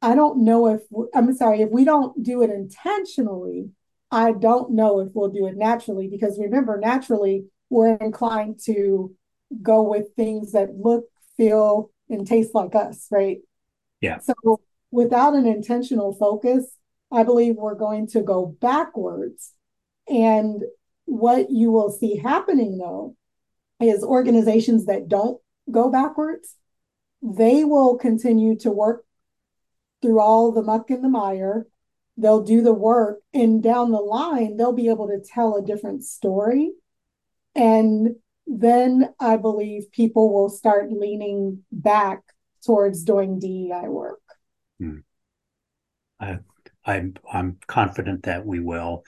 I 0.00 0.14
don't 0.14 0.44
know 0.44 0.68
if 0.68 0.82
I'm 1.14 1.34
sorry, 1.34 1.62
if 1.62 1.70
we 1.70 1.84
don't 1.84 2.22
do 2.22 2.42
it 2.42 2.50
intentionally, 2.50 3.70
I 4.10 4.32
don't 4.32 4.72
know 4.72 5.00
if 5.00 5.08
we'll 5.12 5.30
do 5.30 5.46
it 5.46 5.56
naturally 5.56 6.08
because 6.08 6.38
remember, 6.38 6.78
naturally, 6.78 7.46
we're 7.68 7.96
inclined 7.96 8.60
to 8.64 9.14
go 9.62 9.82
with 9.82 10.14
things 10.16 10.52
that 10.52 10.74
look, 10.74 11.04
feel, 11.36 11.90
and 12.08 12.26
taste 12.26 12.54
like 12.54 12.74
us, 12.74 13.06
right? 13.10 13.38
Yeah. 14.00 14.18
So 14.18 14.60
without 14.90 15.34
an 15.34 15.46
intentional 15.46 16.14
focus, 16.14 16.64
I 17.10 17.22
believe 17.22 17.56
we're 17.56 17.74
going 17.74 18.06
to 18.08 18.22
go 18.22 18.46
backwards. 18.60 19.52
And 20.08 20.62
what 21.04 21.50
you 21.50 21.70
will 21.70 21.90
see 21.90 22.16
happening 22.16 22.78
though 22.78 23.16
is 23.80 24.02
organizations 24.02 24.86
that 24.86 25.08
don't 25.08 25.40
go 25.70 25.90
backwards, 25.90 26.54
they 27.22 27.64
will 27.64 27.96
continue 27.96 28.56
to 28.58 28.70
work 28.70 29.04
through 30.00 30.20
all 30.20 30.52
the 30.52 30.62
muck 30.62 30.90
and 30.90 31.02
the 31.02 31.08
mire. 31.08 31.66
They'll 32.16 32.42
do 32.42 32.62
the 32.62 32.74
work, 32.74 33.20
and 33.32 33.62
down 33.62 33.92
the 33.92 33.98
line, 33.98 34.56
they'll 34.56 34.72
be 34.72 34.88
able 34.88 35.06
to 35.08 35.20
tell 35.24 35.56
a 35.56 35.64
different 35.64 36.02
story. 36.02 36.72
And 37.54 38.16
then 38.46 39.14
I 39.20 39.36
believe 39.36 39.92
people 39.92 40.32
will 40.32 40.48
start 40.48 40.90
leaning 40.90 41.64
back 41.70 42.22
towards 42.64 43.04
doing 43.04 43.38
DEI 43.38 43.88
work. 43.88 44.20
Hmm. 44.80 44.98
I, 46.18 46.38
I'm 46.84 47.14
I'm 47.32 47.58
confident 47.66 48.24
that 48.24 48.44
we 48.44 48.58
will. 48.58 49.04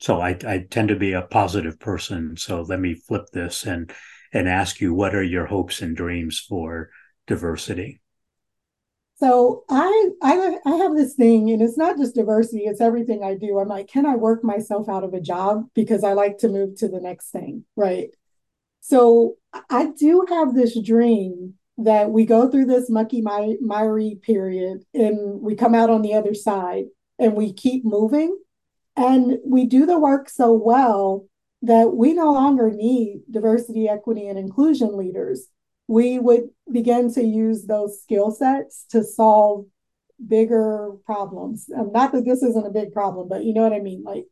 So 0.00 0.20
I, 0.20 0.36
I 0.46 0.66
tend 0.68 0.88
to 0.88 0.96
be 0.96 1.12
a 1.12 1.22
positive 1.22 1.78
person. 1.78 2.36
So 2.36 2.62
let 2.62 2.80
me 2.80 2.94
flip 2.94 3.26
this 3.32 3.64
and 3.64 3.92
and 4.32 4.48
ask 4.48 4.80
you, 4.80 4.92
what 4.92 5.14
are 5.14 5.22
your 5.22 5.46
hopes 5.46 5.80
and 5.80 5.96
dreams 5.96 6.40
for 6.40 6.90
diversity? 7.26 8.00
So 9.16 9.64
I 9.68 10.10
I 10.22 10.58
I 10.66 10.70
have 10.76 10.96
this 10.96 11.14
thing, 11.14 11.50
and 11.50 11.62
it's 11.62 11.78
not 11.78 11.96
just 11.96 12.14
diversity; 12.14 12.64
it's 12.64 12.80
everything 12.80 13.22
I 13.22 13.34
do. 13.34 13.58
I'm 13.58 13.68
like, 13.68 13.88
can 13.88 14.06
I 14.06 14.16
work 14.16 14.42
myself 14.42 14.88
out 14.88 15.04
of 15.04 15.14
a 15.14 15.20
job 15.20 15.68
because 15.74 16.02
I 16.02 16.14
like 16.14 16.38
to 16.38 16.48
move 16.48 16.76
to 16.78 16.88
the 16.88 17.00
next 17.00 17.30
thing, 17.30 17.64
right? 17.76 18.10
So 18.80 19.36
I 19.70 19.86
do 19.98 20.26
have 20.28 20.54
this 20.54 20.78
dream 20.78 21.54
that 21.78 22.10
we 22.10 22.26
go 22.26 22.50
through 22.50 22.66
this 22.66 22.90
mucky 22.90 23.22
miry 23.22 24.20
period 24.22 24.84
and 24.92 25.40
we 25.40 25.54
come 25.54 25.74
out 25.74 25.90
on 25.90 26.02
the 26.02 26.14
other 26.14 26.34
side 26.34 26.84
and 27.18 27.34
we 27.34 27.52
keep 27.52 27.84
moving 27.84 28.36
and 28.96 29.38
we 29.44 29.66
do 29.66 29.86
the 29.86 29.98
work 29.98 30.28
so 30.28 30.52
well 30.52 31.26
that 31.62 31.94
we 31.94 32.12
no 32.12 32.30
longer 32.32 32.70
need 32.70 33.22
diversity, 33.30 33.88
equity, 33.88 34.28
and 34.28 34.38
inclusion 34.38 34.96
leaders. 34.96 35.48
We 35.86 36.18
would 36.18 36.48
begin 36.70 37.12
to 37.14 37.22
use 37.22 37.66
those 37.66 38.00
skill 38.02 38.30
sets 38.30 38.86
to 38.90 39.04
solve 39.04 39.66
bigger 40.26 40.92
problems. 41.04 41.68
Um, 41.76 41.92
not 41.92 42.12
that 42.12 42.24
this 42.24 42.42
isn't 42.42 42.66
a 42.66 42.70
big 42.70 42.92
problem, 42.92 43.28
but 43.28 43.44
you 43.44 43.52
know 43.52 43.62
what 43.62 43.72
I 43.72 43.80
mean? 43.80 44.02
Like, 44.02 44.26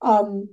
um, 0.00 0.48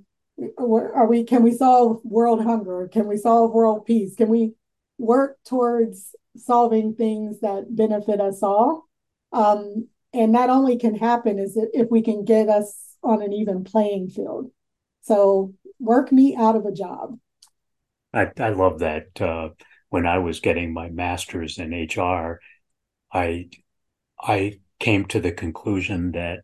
are 0.58 1.08
we 1.08 1.24
can 1.24 1.44
we 1.44 1.52
solve 1.52 2.02
world 2.04 2.44
hunger? 2.44 2.90
Can 2.92 3.08
we 3.08 3.18
solve 3.18 3.52
world 3.52 3.86
peace? 3.86 4.16
Can 4.16 4.30
we 4.30 4.54
work 4.98 5.38
towards 5.46 6.16
solving 6.36 6.96
things 6.96 7.40
that 7.42 7.76
benefit 7.76 8.20
us 8.20 8.42
all? 8.42 8.88
Um, 9.32 9.88
and 10.14 10.36
that 10.36 10.50
only 10.50 10.78
can 10.78 10.96
happen 10.96 11.40
is 11.40 11.58
if 11.74 11.90
we 11.90 12.02
can 12.02 12.26
get 12.26 12.50
us 12.50 12.96
on 13.04 13.22
an 13.22 13.34
even 13.34 13.64
playing 13.64 14.10
field. 14.10 14.52
So 15.02 15.54
work 15.80 16.12
me 16.12 16.36
out 16.36 16.56
of 16.56 16.66
a 16.66 16.72
job. 16.72 17.18
I, 18.14 18.30
I 18.38 18.50
love 18.50 18.80
that 18.80 19.20
uh, 19.22 19.50
when 19.92 20.08
i 20.08 20.18
was 20.18 20.40
getting 20.40 20.74
my 20.74 20.90
master's 20.90 21.60
in 21.60 21.72
hr 21.72 22.40
i 23.14 23.48
i 24.20 24.60
came 24.80 25.06
to 25.06 25.20
the 25.22 25.32
conclusion 25.32 26.12
that 26.12 26.40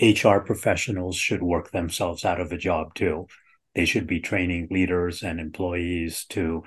HR 0.00 0.38
professionals 0.38 1.16
should 1.16 1.42
work 1.42 1.70
themselves 1.70 2.24
out 2.24 2.40
of 2.40 2.52
a 2.52 2.58
job 2.58 2.94
too. 2.94 3.26
They 3.74 3.86
should 3.86 4.06
be 4.06 4.20
training 4.20 4.68
leaders 4.70 5.22
and 5.22 5.40
employees 5.40 6.26
to 6.30 6.64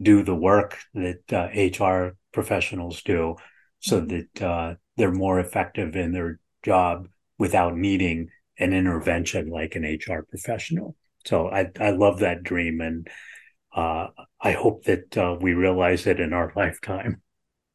do 0.00 0.22
the 0.22 0.34
work 0.34 0.78
that 0.94 1.32
uh, 1.32 1.48
HR 1.54 2.16
professionals 2.32 3.02
do 3.02 3.36
so 3.80 4.00
mm-hmm. 4.00 4.08
that 4.08 4.42
uh, 4.42 4.74
they're 4.96 5.12
more 5.12 5.40
effective 5.40 5.96
in 5.96 6.12
their 6.12 6.40
job 6.64 7.08
without 7.38 7.76
needing 7.76 8.28
an 8.58 8.72
intervention 8.72 9.50
like 9.50 9.76
an 9.76 9.84
HR 9.84 10.22
professional. 10.22 10.96
So 11.24 11.48
I, 11.48 11.70
I 11.80 11.90
love 11.90 12.20
that 12.20 12.42
dream. 12.42 12.80
And 12.80 13.08
uh, 13.74 14.08
I 14.40 14.52
hope 14.52 14.84
that 14.84 15.16
uh, 15.16 15.36
we 15.40 15.54
realize 15.54 16.06
it 16.06 16.20
in 16.20 16.32
our 16.32 16.52
lifetime. 16.56 17.22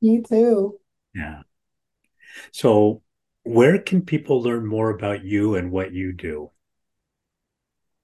Me 0.02 0.22
too. 0.22 0.80
Yeah. 1.16 1.42
So, 2.52 3.02
where 3.44 3.78
can 3.80 4.02
people 4.02 4.42
learn 4.42 4.66
more 4.66 4.90
about 4.90 5.24
you 5.24 5.56
and 5.56 5.72
what 5.72 5.94
you 5.94 6.14
do? 6.14 6.52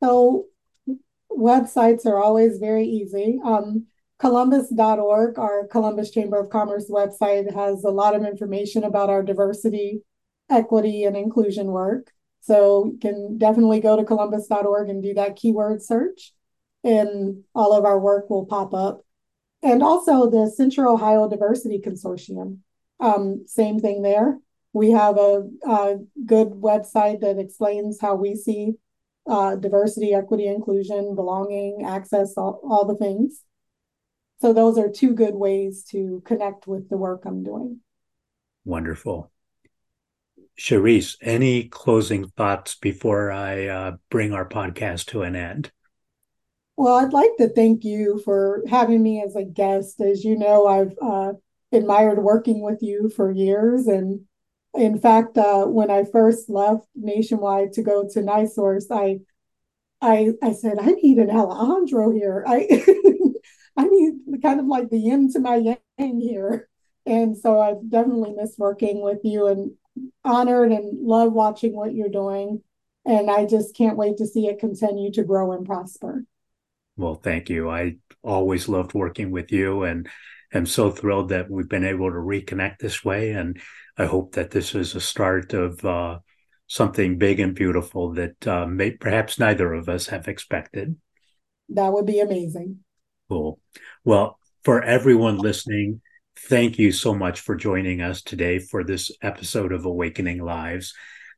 So, 0.01 0.45
websites 1.31 2.05
are 2.05 2.17
always 2.17 2.57
very 2.57 2.85
easy. 2.85 3.39
Um, 3.43 3.87
Columbus.org, 4.19 5.39
our 5.39 5.65
Columbus 5.67 6.11
Chamber 6.11 6.39
of 6.39 6.49
Commerce 6.49 6.89
website, 6.89 7.53
has 7.53 7.85
a 7.85 7.89
lot 7.89 8.15
of 8.15 8.25
information 8.25 8.83
about 8.83 9.09
our 9.09 9.23
diversity, 9.23 10.01
equity, 10.49 11.05
and 11.05 11.15
inclusion 11.15 11.67
work. 11.67 12.11
So 12.41 12.91
you 12.91 12.97
can 12.99 13.37
definitely 13.37 13.79
go 13.79 13.95
to 13.95 14.03
columbus.org 14.03 14.89
and 14.89 15.01
do 15.01 15.13
that 15.13 15.37
keyword 15.37 15.81
search, 15.81 16.33
and 16.83 17.43
all 17.53 17.73
of 17.73 17.85
our 17.85 17.99
work 17.99 18.29
will 18.29 18.45
pop 18.45 18.73
up. 18.73 19.05
And 19.61 19.83
also 19.83 20.29
the 20.29 20.49
Central 20.49 20.93
Ohio 20.93 21.29
Diversity 21.29 21.79
Consortium, 21.79 22.59
um, 22.99 23.43
same 23.45 23.79
thing 23.79 24.01
there. 24.01 24.39
We 24.71 24.91
have 24.91 25.17
a, 25.17 25.43
a, 25.67 25.95
good 26.25 26.49
website 26.49 27.21
that 27.21 27.39
explains 27.39 27.99
how 27.99 28.15
we 28.15 28.35
see 28.35 28.73
uh, 29.27 29.55
diversity, 29.55 30.13
equity, 30.13 30.47
inclusion, 30.47 31.15
belonging, 31.15 31.83
access, 31.85 32.35
all, 32.37 32.61
all 32.63 32.85
the 32.85 32.95
things. 32.95 33.43
So 34.41 34.53
those 34.53 34.77
are 34.77 34.89
two 34.89 35.13
good 35.13 35.35
ways 35.35 35.83
to 35.91 36.21
connect 36.25 36.67
with 36.67 36.89
the 36.89 36.97
work 36.97 37.23
I'm 37.25 37.43
doing. 37.43 37.79
Wonderful. 38.63 39.31
Sherrice, 40.57 41.17
any 41.21 41.63
closing 41.67 42.27
thoughts 42.27 42.75
before 42.75 43.31
I 43.31 43.67
uh, 43.67 43.97
bring 44.09 44.33
our 44.33 44.47
podcast 44.47 45.07
to 45.07 45.23
an 45.23 45.35
end? 45.35 45.71
Well, 46.79 46.95
I'd 46.95 47.11
like 47.11 47.35
to 47.39 47.49
thank 47.49 47.83
you 47.83 48.21
for 48.23 48.63
having 48.69 49.03
me 49.03 49.21
as 49.21 49.35
a 49.35 49.43
guest. 49.43 49.99
As 49.99 50.23
you 50.23 50.37
know, 50.37 50.65
I've 50.65 50.95
uh, 51.01 51.33
admired 51.73 52.19
working 52.23 52.61
with 52.61 52.81
you 52.81 53.09
for 53.09 53.33
years. 53.33 53.85
And 53.87 54.21
in 54.73 54.97
fact, 54.97 55.37
uh, 55.37 55.65
when 55.65 55.91
I 55.91 56.05
first 56.05 56.49
left 56.49 56.87
Nationwide 56.95 57.73
to 57.73 57.81
go 57.83 58.07
to 58.09 58.21
NiSource, 58.21 58.85
I 58.91 59.19
I 60.01 60.31
I 60.41 60.53
said, 60.53 60.77
I 60.79 60.91
need 60.91 61.17
an 61.17 61.29
Alejandro 61.29 62.11
here. 62.11 62.45
I 62.47 62.65
I 63.77 63.83
need 63.83 64.41
kind 64.41 64.61
of 64.61 64.67
like 64.67 64.89
the 64.89 64.99
yin 64.99 65.29
to 65.33 65.39
my 65.39 65.57
yang 65.57 66.21
here. 66.21 66.69
And 67.05 67.37
so 67.37 67.59
I've 67.59 67.89
definitely 67.89 68.31
missed 68.37 68.57
working 68.57 69.01
with 69.01 69.19
you 69.25 69.47
and 69.47 69.73
honored 70.23 70.71
and 70.71 71.05
love 71.05 71.33
watching 71.33 71.75
what 71.75 71.93
you're 71.93 72.07
doing. 72.07 72.63
And 73.05 73.29
I 73.29 73.45
just 73.45 73.75
can't 73.75 73.97
wait 73.97 74.15
to 74.19 74.25
see 74.25 74.47
it 74.47 74.59
continue 74.59 75.11
to 75.11 75.25
grow 75.25 75.51
and 75.51 75.65
prosper. 75.65 76.23
Well, 76.99 77.15
thank 77.15 77.49
you. 77.49 77.69
I 77.69 77.95
always 78.23 78.67
loved 78.67 78.93
working 78.93 79.31
with 79.31 79.53
you 79.53 79.83
and 79.83 80.09
am 80.53 80.65
so 80.65 80.91
thrilled 80.91 81.29
that 81.29 81.49
we've 81.49 81.69
been 81.69 81.85
able 81.85 82.09
to 82.09 82.17
reconnect 82.17 82.79
this 82.79 83.05
way. 83.05 83.31
And 83.31 83.57
I 83.97 84.05
hope 84.05 84.33
that 84.33 84.51
this 84.51 84.75
is 84.75 84.95
a 84.95 84.99
start 84.99 85.53
of 85.53 85.83
uh, 85.85 86.19
something 86.67 87.17
big 87.17 87.39
and 87.39 87.55
beautiful 87.55 88.15
that 88.15 88.45
uh, 88.45 88.65
may, 88.65 88.91
perhaps 88.91 89.39
neither 89.39 89.73
of 89.73 89.87
us 89.87 90.07
have 90.07 90.27
expected. 90.27 90.97
That 91.69 91.93
would 91.93 92.05
be 92.05 92.19
amazing. 92.19 92.79
Cool. 93.29 93.61
Well, 94.03 94.37
for 94.65 94.83
everyone 94.83 95.37
listening, 95.37 96.01
thank 96.49 96.77
you 96.77 96.91
so 96.91 97.15
much 97.15 97.39
for 97.39 97.55
joining 97.55 98.01
us 98.01 98.21
today 98.21 98.59
for 98.59 98.83
this 98.83 99.09
episode 99.21 99.71
of 99.71 99.85
Awakening 99.85 100.43
Lives. 100.43 100.93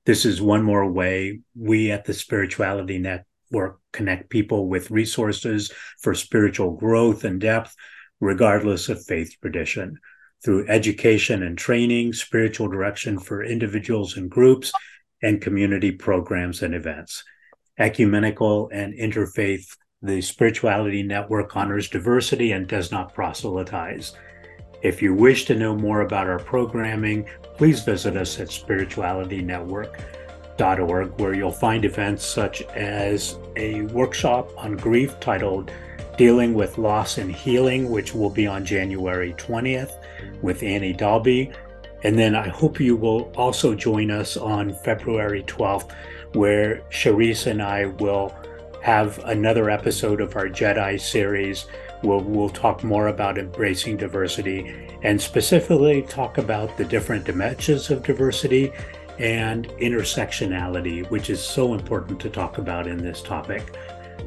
This 0.08 0.26
is 0.26 0.42
one 0.42 0.64
more 0.64 0.92
way 0.92 1.42
we 1.56 1.92
at 1.92 2.06
the 2.06 2.16
Spirituality 2.16 2.98
Network 2.98 3.81
connect 3.92 4.30
people 4.30 4.68
with 4.68 4.92
resources 4.92 5.72
for 6.00 6.16
spiritual 6.16 6.72
growth 6.72 7.24
and 7.24 7.42
depth, 7.42 7.76
regardless 8.20 8.90
of 8.90 9.06
faith 9.06 9.36
tradition. 9.42 10.00
Through 10.44 10.68
education 10.68 11.44
and 11.44 11.58
training, 11.58 12.14
spiritual 12.14 12.68
direction 12.68 13.20
for 13.20 13.44
individuals 13.44 14.18
and 14.18 14.30
groups, 14.30 14.72
and 15.22 15.42
community 15.42 15.92
programs 15.92 16.64
and 16.64 16.74
events. 16.74 17.24
Ecumenical 17.78 18.70
and 18.74 18.94
interfaith 18.94 19.76
the 20.02 20.22
Spirituality 20.22 21.04
Network 21.04 21.56
honors 21.56 21.88
diversity 21.90 22.54
and 22.54 22.68
does 22.68 22.92
not 22.92 23.14
proselytize. 23.14 24.14
If 24.82 25.00
you 25.00 25.14
wish 25.14 25.46
to 25.46 25.56
know 25.56 25.76
more 25.76 26.02
about 26.02 26.28
our 26.28 26.40
programming, 26.40 27.30
please 27.56 27.84
visit 27.84 28.18
us 28.18 28.40
at 28.40 28.48
spiritualitynetwork.org, 30.58 31.20
where 31.20 31.34
you'll 31.34 31.52
find 31.52 31.86
events 31.86 32.26
such 32.26 32.62
as 32.76 33.38
a 33.56 33.82
workshop 33.84 34.50
on 34.58 34.78
grief 34.78 35.20
titled 35.20 35.72
Dealing 36.18 36.54
with 36.54 36.78
Loss 36.78 37.18
and 37.18 37.32
Healing, 37.32 37.90
which 37.90 38.14
will 38.14 38.30
be 38.30 38.48
on 38.48 38.66
January 38.66 39.34
20th 39.34 39.94
with 40.42 40.64
Annie 40.64 40.94
Dalby. 40.94 41.52
And 42.04 42.18
then 42.18 42.36
I 42.36 42.48
hope 42.50 42.80
you 42.80 42.96
will 42.96 43.32
also 43.36 43.76
join 43.76 44.12
us 44.12 44.38
on 44.38 44.74
February 44.84 45.44
12th, 45.44 45.92
where 46.34 46.82
Sherrice 46.90 47.48
and 47.48 47.62
I 47.62 47.86
will 47.86 48.36
have 48.82 49.20
another 49.26 49.70
episode 49.70 50.22
of 50.22 50.36
our 50.36 50.48
Jedi 50.48 51.00
series 51.00 51.68
where 52.02 52.18
we'll 52.18 52.50
talk 52.50 52.84
more 52.84 53.10
about 53.10 53.38
embracing 53.38 53.96
diversity 53.96 54.90
and 55.04 55.22
specifically 55.22 56.02
talk 56.04 56.40
about 56.40 56.76
the 56.78 56.86
different 56.86 57.26
dimensions 57.26 57.92
of 57.92 58.02
diversity 58.02 58.74
and 59.22 59.70
intersectionality, 59.78 61.08
which 61.12 61.30
is 61.30 61.40
so 61.40 61.76
important 61.76 62.20
to 62.20 62.30
talk 62.30 62.58
about 62.58 62.88
in 62.88 62.98
this 62.98 63.22
topic. 63.22 63.76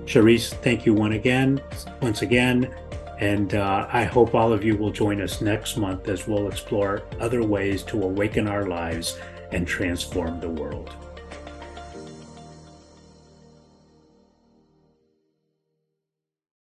Sherrice, 0.07 0.55
thank 0.55 0.87
you 0.87 0.95
one 0.95 1.13
again, 1.13 1.61
once 2.01 2.23
again, 2.23 2.73
and 3.19 3.55
uh, 3.55 3.89
I 3.93 4.05
hope 4.05 4.35
all 4.35 4.53
of 4.53 4.65
you 4.65 4.77
will 4.77 4.93
join 4.93 5.21
us 5.21 5.41
next 5.41 5.77
month 5.77 6.09
as 6.09 6.29
we'll 6.29 6.47
explore 6.47 7.03
other 7.21 7.43
ways 7.43 7.83
to 7.85 8.03
awaken 8.03 8.47
our 8.47 8.67
lives 8.67 9.19
and 9.51 9.67
transform 9.67 10.41
the 10.41 10.49
world. 10.49 10.91